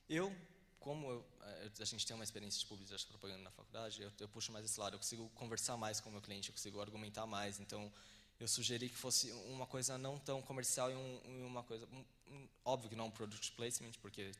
Eu, 0.08 0.34
como 0.80 1.06
eu, 1.10 1.26
é, 1.42 1.70
a 1.78 1.84
gente 1.84 2.06
tem 2.06 2.14
uma 2.14 2.24
experiência 2.24 2.58
de 2.60 2.66
publicidade 2.66 3.04
e 3.04 3.06
propaganda 3.06 3.42
na 3.42 3.50
faculdade, 3.50 4.00
eu, 4.00 4.10
eu, 4.20 4.28
puxo 4.28 4.50
mais 4.50 4.64
esse 4.64 4.80
lado, 4.80 4.94
eu 4.94 4.98
consigo 4.98 5.28
conversar 5.34 5.76
mais 5.76 6.00
com 6.00 6.08
o 6.08 6.12
meu 6.12 6.22
cliente, 6.22 6.48
eu 6.48 6.54
consigo 6.54 6.80
argumentar 6.80 7.26
mais. 7.26 7.60
Então, 7.60 7.92
eu 8.40 8.48
sugeri 8.48 8.88
que 8.88 8.96
fosse 8.96 9.30
uma 9.32 9.66
coisa 9.66 9.98
não 9.98 10.18
tão 10.18 10.40
comercial 10.40 10.90
e 10.90 10.94
um, 10.94 11.46
uma 11.46 11.62
coisa. 11.62 11.86
Um, 11.92 12.04
um, 12.32 12.48
óbvio 12.64 12.88
que 12.88 12.96
não 12.96 13.08
um 13.08 13.10
product 13.10 13.52
placement, 13.52 13.92
porque 14.00 14.32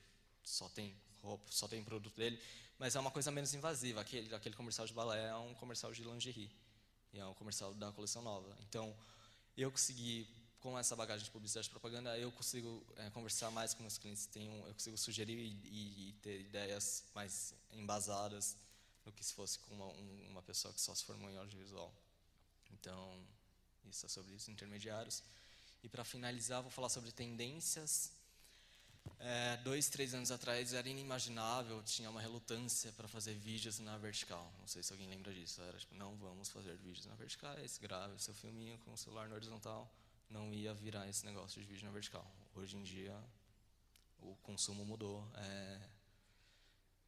só 0.42 0.70
tem 0.70 0.96
roupa, 1.28 1.44
só 1.50 1.68
tem 1.68 1.82
produto 1.82 2.16
dele, 2.16 2.40
mas 2.78 2.96
é 2.96 3.00
uma 3.00 3.10
coisa 3.10 3.30
menos 3.30 3.52
invasiva. 3.54 4.00
Aquele, 4.00 4.34
aquele 4.34 4.54
comercial 4.54 4.86
de 4.86 4.92
balé 4.92 5.28
é 5.28 5.34
um 5.36 5.54
comercial 5.54 5.92
de 5.92 6.02
lingerie, 6.02 6.50
e 7.12 7.18
é 7.18 7.26
um 7.26 7.34
comercial 7.34 7.72
da 7.74 7.92
coleção 7.92 8.22
nova. 8.22 8.56
Então, 8.68 8.94
eu 9.56 9.70
consegui, 9.70 10.28
com 10.60 10.78
essa 10.78 10.96
bagagem 10.96 11.24
de 11.24 11.30
publicidade 11.30 11.68
e 11.68 11.70
propaganda, 11.70 12.18
eu 12.18 12.30
consigo 12.32 12.84
é, 12.96 13.10
conversar 13.10 13.50
mais 13.50 13.74
com 13.74 13.82
meus 13.82 13.98
clientes, 13.98 14.26
tenho, 14.26 14.52
eu 14.66 14.74
consigo 14.74 14.96
sugerir 14.98 15.38
e, 15.38 16.08
e, 16.08 16.12
ter 16.22 16.40
ideias 16.40 17.04
mais 17.14 17.54
embasadas 17.72 18.56
do 19.04 19.12
que 19.12 19.24
se 19.24 19.32
fosse 19.32 19.58
com 19.60 19.74
uma, 19.74 19.86
uma 20.30 20.42
pessoa 20.42 20.74
que 20.74 20.80
só 20.80 20.94
se 20.94 21.04
formou 21.04 21.30
em 21.30 21.36
audiovisual. 21.36 21.92
Então, 22.72 23.24
isso 23.90 24.04
é 24.04 24.08
sobre 24.08 24.34
isso, 24.34 24.50
intermediários. 24.50 25.22
E 25.82 25.88
para 25.88 26.04
finalizar, 26.04 26.60
vou 26.60 26.70
falar 26.70 26.88
sobre 26.88 27.12
tendências 27.12 28.12
é, 29.20 29.56
dois, 29.58 29.88
três 29.88 30.14
anos 30.14 30.30
atrás 30.30 30.72
era 30.72 30.88
inimaginável, 30.88 31.82
tinha 31.82 32.10
uma 32.10 32.20
relutância 32.20 32.92
para 32.92 33.08
fazer 33.08 33.34
vídeos 33.34 33.78
na 33.78 33.96
vertical. 33.98 34.52
Não 34.58 34.66
sei 34.66 34.82
se 34.82 34.92
alguém 34.92 35.08
lembra 35.08 35.32
disso. 35.32 35.60
Era 35.62 35.78
tipo, 35.78 35.94
não 35.94 36.16
vamos 36.16 36.48
fazer 36.48 36.76
vídeos 36.76 37.06
na 37.06 37.14
vertical, 37.14 37.54
grave 37.80 38.22
seu 38.22 38.34
filminho 38.34 38.78
com 38.78 38.92
o 38.92 38.96
celular 38.96 39.28
na 39.28 39.34
horizontal. 39.34 39.90
Não 40.30 40.52
ia 40.52 40.74
virar 40.74 41.08
esse 41.08 41.24
negócio 41.24 41.60
de 41.60 41.66
vídeo 41.66 41.86
na 41.86 41.90
vertical. 41.90 42.26
Hoje 42.54 42.76
em 42.76 42.82
dia, 42.82 43.16
o 44.20 44.36
consumo 44.42 44.84
mudou. 44.84 45.26
É, 45.36 45.80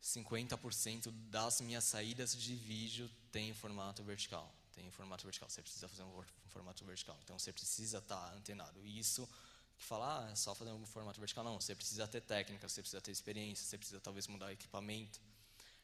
50% 0.02 1.10
das 1.28 1.60
minhas 1.60 1.84
saídas 1.84 2.34
de 2.34 2.54
vídeo 2.54 3.10
tem 3.30 3.52
formato 3.52 4.02
vertical. 4.02 4.52
Tem 4.72 4.90
formato 4.90 5.24
vertical. 5.24 5.48
Você 5.50 5.60
precisa 5.60 5.88
fazer 5.88 6.02
um 6.02 6.24
formato 6.48 6.84
vertical. 6.84 7.18
Então 7.22 7.38
você 7.38 7.52
precisa 7.52 7.98
estar 7.98 8.16
tá 8.16 8.34
antenado. 8.34 8.80
E 8.84 8.98
isso 8.98 9.28
que 9.80 9.86
fala, 9.86 10.26
ah, 10.26 10.30
é 10.30 10.34
só 10.36 10.54
fazer 10.54 10.72
um 10.72 10.84
formato 10.84 11.18
vertical. 11.18 11.42
Não, 11.42 11.58
você 11.58 11.74
precisa 11.74 12.06
ter 12.06 12.20
técnica, 12.20 12.68
você 12.68 12.82
precisa 12.82 13.00
ter 13.00 13.10
experiência, 13.10 13.64
você 13.64 13.78
precisa 13.78 13.98
talvez 13.98 14.26
mudar 14.26 14.52
equipamento 14.52 15.18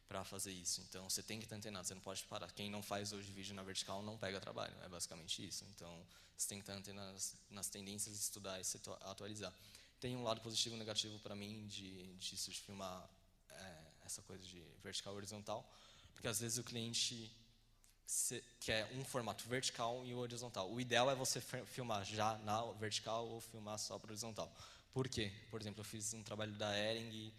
para 0.06 0.22
fazer 0.22 0.52
isso. 0.52 0.82
Então, 0.82 1.08
você 1.08 1.22
tem 1.22 1.38
que 1.38 1.46
estar 1.46 1.56
antenado, 1.56 1.88
você 1.88 1.94
não 1.94 2.02
pode 2.02 2.22
parar. 2.24 2.52
Quem 2.52 2.70
não 2.70 2.82
faz 2.82 3.14
hoje 3.14 3.32
vídeo 3.32 3.54
na 3.54 3.62
vertical 3.62 4.02
não 4.02 4.18
pega 4.18 4.38
trabalho, 4.38 4.74
é 4.82 4.88
basicamente 4.88 5.44
isso. 5.46 5.64
Então, 5.74 6.06
você 6.36 6.46
tem 6.46 6.58
que 6.58 6.62
estar 6.64 6.74
antenado 6.74 7.10
nas, 7.10 7.34
nas 7.48 7.68
tendências, 7.70 8.20
estudar 8.20 8.60
e 8.60 8.64
se 8.64 8.78
atualizar. 9.00 9.52
Tem 9.98 10.14
um 10.14 10.22
lado 10.22 10.42
positivo 10.42 10.76
e 10.76 10.78
negativo 10.78 11.18
para 11.20 11.34
mim 11.34 11.66
de, 11.66 12.14
disso, 12.16 12.50
de 12.50 12.60
filmar 12.60 13.08
é, 13.48 13.82
essa 14.04 14.20
coisa 14.22 14.44
de 14.44 14.62
vertical 14.82 15.14
e 15.14 15.16
horizontal, 15.16 15.66
porque 16.12 16.28
às 16.28 16.38
vezes 16.38 16.58
o 16.58 16.64
cliente 16.64 17.34
que 18.60 18.70
é 18.70 18.88
um 18.94 19.04
formato 19.04 19.48
vertical 19.48 20.04
e 20.04 20.14
horizontal. 20.14 20.70
O 20.70 20.80
ideal 20.80 21.10
é 21.10 21.14
você 21.14 21.40
filmar 21.40 22.04
já 22.04 22.38
na 22.38 22.62
vertical 22.72 23.26
ou 23.26 23.40
filmar 23.40 23.78
só 23.78 23.98
para 23.98 24.10
horizontal. 24.10 24.50
Por 24.92 25.08
quê? 25.08 25.32
Por 25.50 25.60
exemplo, 25.60 25.80
eu 25.80 25.84
fiz 25.84 26.14
um 26.14 26.22
trabalho 26.22 26.52
da 26.52 26.76
Ering 26.76 27.32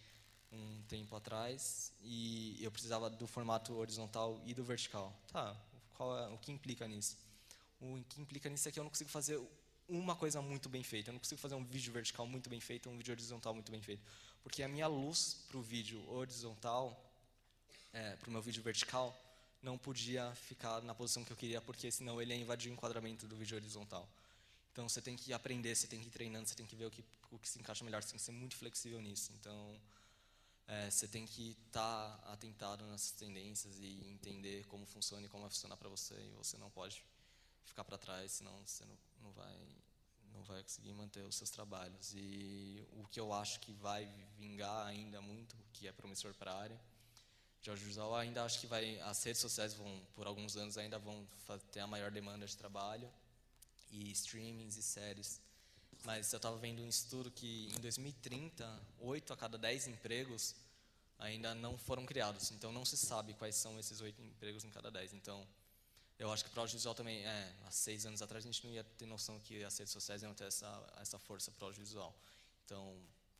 um 0.51 0.81
tempo 0.87 1.15
atrás 1.15 1.91
e 2.01 2.57
eu 2.61 2.71
precisava 2.71 3.09
do 3.09 3.27
formato 3.27 3.73
horizontal 3.73 4.41
e 4.45 4.53
do 4.53 4.63
vertical. 4.63 5.13
Tá, 5.31 5.55
é, 5.99 6.33
o 6.33 6.37
que 6.37 6.51
implica 6.51 6.87
nisso? 6.87 7.17
O 7.79 8.01
que 8.09 8.21
implica 8.21 8.49
nisso 8.49 8.67
é 8.67 8.71
que 8.71 8.79
eu 8.79 8.83
não 8.83 8.89
consigo 8.89 9.09
fazer 9.09 9.39
uma 9.87 10.15
coisa 10.15 10.41
muito 10.41 10.69
bem 10.69 10.83
feita. 10.83 11.09
Eu 11.09 11.13
não 11.13 11.19
consigo 11.19 11.39
fazer 11.39 11.55
um 11.55 11.63
vídeo 11.63 11.91
vertical 11.93 12.27
muito 12.27 12.49
bem 12.49 12.59
feito, 12.59 12.89
um 12.89 12.97
vídeo 12.97 13.11
horizontal 13.13 13.53
muito 13.53 13.71
bem 13.71 13.81
feito. 13.81 14.01
Porque 14.43 14.63
a 14.63 14.67
minha 14.67 14.87
luz 14.87 15.45
para 15.47 15.57
o 15.57 15.61
vídeo 15.61 16.03
horizontal, 16.09 16.95
é, 17.93 18.15
para 18.15 18.29
o 18.29 18.31
meu 18.31 18.41
vídeo 18.41 18.61
vertical, 18.63 19.17
não 19.67 19.77
podia 19.77 20.33
ficar 20.35 20.81
na 20.81 20.95
posição 20.95 21.25
que 21.25 21.31
eu 21.31 21.35
queria, 21.35 21.61
porque 21.61 21.91
senão 21.91 22.21
ele 22.21 22.33
ia 22.33 22.39
invadir 22.39 22.71
o 22.71 22.73
enquadramento 22.73 23.27
do 23.27 23.35
vídeo 23.35 23.57
horizontal. 23.57 24.07
Então 24.71 24.87
você 24.87 25.01
tem 25.01 25.17
que 25.17 25.33
aprender, 25.33 25.75
você 25.75 25.87
tem 25.87 25.99
que 25.99 26.07
ir 26.07 26.11
treinando, 26.11 26.47
você 26.47 26.55
tem 26.55 26.65
que 26.65 26.75
ver 26.75 26.85
o 26.85 26.91
que, 26.91 27.03
o 27.31 27.37
que 27.37 27.49
se 27.49 27.59
encaixa 27.59 27.83
melhor, 27.83 28.01
você 28.01 28.09
tem 28.09 28.17
que 28.17 28.23
ser 28.23 28.31
muito 28.31 28.55
flexível 28.55 29.01
nisso. 29.01 29.33
Então 29.37 29.77
é, 30.67 30.89
você 30.89 31.05
tem 31.05 31.25
que 31.25 31.57
estar 31.67 32.17
tá 32.17 32.31
atentado 32.31 32.85
nessas 32.85 33.11
tendências 33.11 33.77
e 33.79 34.07
entender 34.09 34.65
como 34.67 34.85
funciona 34.85 35.25
e 35.25 35.29
como 35.29 35.43
vai 35.43 35.49
funcionar 35.49 35.75
para 35.75 35.89
você, 35.89 36.15
e 36.15 36.31
você 36.37 36.57
não 36.57 36.69
pode 36.69 37.03
ficar 37.65 37.83
para 37.83 37.97
trás, 37.97 38.31
senão 38.31 38.53
você 38.65 38.85
não, 38.85 38.97
não 39.21 39.31
vai 39.31 39.57
não 40.33 40.43
vai 40.43 40.61
conseguir 40.61 40.93
manter 40.93 41.23
os 41.23 41.35
seus 41.35 41.49
trabalhos. 41.49 42.13
E 42.15 42.87
o 42.93 43.07
que 43.07 43.19
eu 43.19 43.33
acho 43.33 43.59
que 43.59 43.73
vai 43.73 44.05
vingar 44.37 44.85
ainda 44.85 45.19
muito, 45.19 45.57
que 45.73 45.87
é 45.87 45.91
promissor 45.91 46.33
para 46.35 46.51
a 46.51 46.57
área, 46.57 46.79
de 47.67 47.71
audiovisual, 47.71 48.15
ainda 48.15 48.43
acho 48.43 48.61
que 48.61 48.67
vai 48.67 48.97
as 49.01 49.21
redes 49.23 49.41
sociais 49.41 49.73
vão 49.73 50.01
por 50.15 50.25
alguns 50.25 50.55
anos 50.55 50.77
ainda 50.77 50.97
vão 50.97 51.27
ter 51.71 51.81
a 51.81 51.87
maior 51.87 52.09
demanda 52.09 52.45
de 52.45 52.55
trabalho 52.55 53.11
e 53.91 54.09
streamings 54.11 54.77
e 54.77 54.83
séries. 54.83 55.41
Mas 56.05 56.31
eu 56.31 56.37
estava 56.37 56.57
vendo 56.57 56.81
um 56.81 56.87
estudo 56.87 57.29
que 57.29 57.69
em 57.75 57.81
2030, 57.81 58.81
8 58.99 59.33
a 59.33 59.37
cada 59.37 59.57
10 59.57 59.87
empregos 59.87 60.55
ainda 61.19 61.53
não 61.55 61.77
foram 61.77 62.05
criados. 62.05 62.51
Então 62.51 62.71
não 62.71 62.85
se 62.85 62.95
sabe 62.95 63.33
quais 63.33 63.55
são 63.55 63.77
esses 63.77 63.99
8 63.99 64.21
empregos 64.21 64.63
em 64.63 64.69
cada 64.69 64.89
10. 64.89 65.13
Então 65.13 65.45
eu 66.17 66.31
acho 66.31 66.45
que 66.45 66.49
para 66.49 66.59
o 66.59 66.61
audiovisual 66.61 66.95
também, 66.95 67.25
é, 67.25 67.53
há 67.65 67.71
seis 67.71 68.05
anos 68.05 68.21
atrás 68.21 68.45
a 68.45 68.47
gente 68.47 68.65
não 68.65 68.71
ia 68.71 68.83
ter 68.83 69.05
noção 69.05 69.39
que 69.41 69.61
as 69.63 69.77
redes 69.77 69.91
sociais 69.91 70.23
iam 70.23 70.33
ter 70.33 70.45
essa, 70.45 70.93
essa 71.01 71.19
força 71.19 71.51
para 71.51 71.65
o 71.65 71.67
audiovisual. 71.67 72.15
Então, 72.65 72.97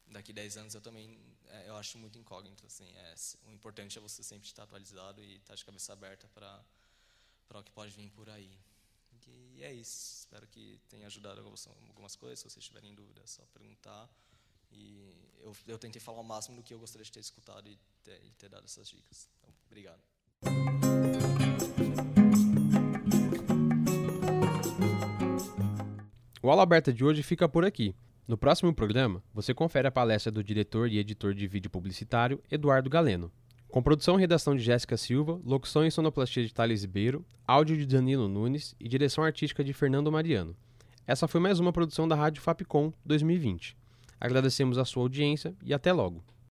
daqui 0.09 0.31
a 0.31 0.35
10 0.35 0.57
anos 0.57 0.75
eu 0.75 0.81
também, 0.81 1.19
é, 1.47 1.69
eu 1.69 1.75
acho 1.75 1.97
muito 1.97 2.17
incógnito. 2.17 2.65
Assim, 2.65 2.89
é, 2.95 3.15
o 3.47 3.51
importante 3.51 3.97
é 3.97 4.01
você 4.01 4.23
sempre 4.23 4.47
estar 4.47 4.63
atualizado 4.63 5.23
e 5.23 5.35
estar 5.35 5.55
de 5.55 5.65
cabeça 5.65 5.93
aberta 5.93 6.27
para 6.29 7.59
o 7.59 7.63
que 7.63 7.71
pode 7.71 7.91
vir 7.91 8.09
por 8.11 8.29
aí. 8.29 8.51
E 9.55 9.63
é 9.63 9.73
isso. 9.73 10.19
Espero 10.19 10.47
que 10.47 10.79
tenha 10.87 11.07
ajudado 11.07 11.41
algumas 11.41 12.15
coisas. 12.15 12.39
Se 12.39 12.49
vocês 12.49 12.63
tiverem 12.63 12.93
dúvidas, 12.93 13.23
é 13.23 13.27
só 13.27 13.43
perguntar. 13.47 14.09
E 14.71 15.13
eu, 15.39 15.55
eu 15.65 15.79
tentei 15.79 15.99
falar 15.99 16.19
o 16.19 16.23
máximo 16.23 16.57
do 16.57 16.63
que 16.63 16.73
eu 16.73 16.79
gostaria 16.79 17.03
de 17.03 17.11
ter 17.11 17.19
escutado 17.19 17.67
e 17.67 17.77
ter, 18.03 18.23
e 18.23 18.31
ter 18.31 18.49
dado 18.49 18.65
essas 18.65 18.87
dicas. 18.87 19.29
Então, 19.37 19.53
obrigado. 19.65 20.01
O 26.41 26.49
Aula 26.49 26.63
Aberta 26.63 26.93
de 26.93 27.03
hoje 27.03 27.23
fica 27.23 27.49
por 27.49 27.65
aqui. 27.65 27.95
No 28.27 28.37
próximo 28.37 28.73
programa, 28.73 29.23
você 29.33 29.53
confere 29.53 29.87
a 29.87 29.91
palestra 29.91 30.29
do 30.29 30.43
diretor 30.43 30.91
e 30.91 30.97
editor 30.97 31.33
de 31.33 31.47
vídeo 31.47 31.71
publicitário 31.71 32.43
Eduardo 32.51 32.89
Galeno. 32.89 33.31
Com 33.69 33.81
produção 33.81 34.17
e 34.17 34.19
redação 34.19 34.53
de 34.53 34.61
Jéssica 34.61 34.97
Silva, 34.97 35.39
locução 35.45 35.85
e 35.85 35.91
sonoplastia 35.91 36.43
de 36.43 36.53
Thales 36.53 36.81
Ribeiro, 36.81 37.25
áudio 37.47 37.77
de 37.77 37.85
Danilo 37.85 38.27
Nunes 38.27 38.75
e 38.77 38.89
direção 38.89 39.23
artística 39.23 39.63
de 39.63 39.71
Fernando 39.71 40.11
Mariano. 40.11 40.53
Essa 41.07 41.25
foi 41.25 41.39
mais 41.39 41.61
uma 41.61 41.71
produção 41.71 42.05
da 42.05 42.15
Rádio 42.15 42.41
Fapcom 42.41 42.91
2020. 43.05 43.77
Agradecemos 44.19 44.77
a 44.77 44.83
sua 44.83 45.03
audiência 45.03 45.55
e 45.63 45.73
até 45.73 45.93
logo. 45.93 46.21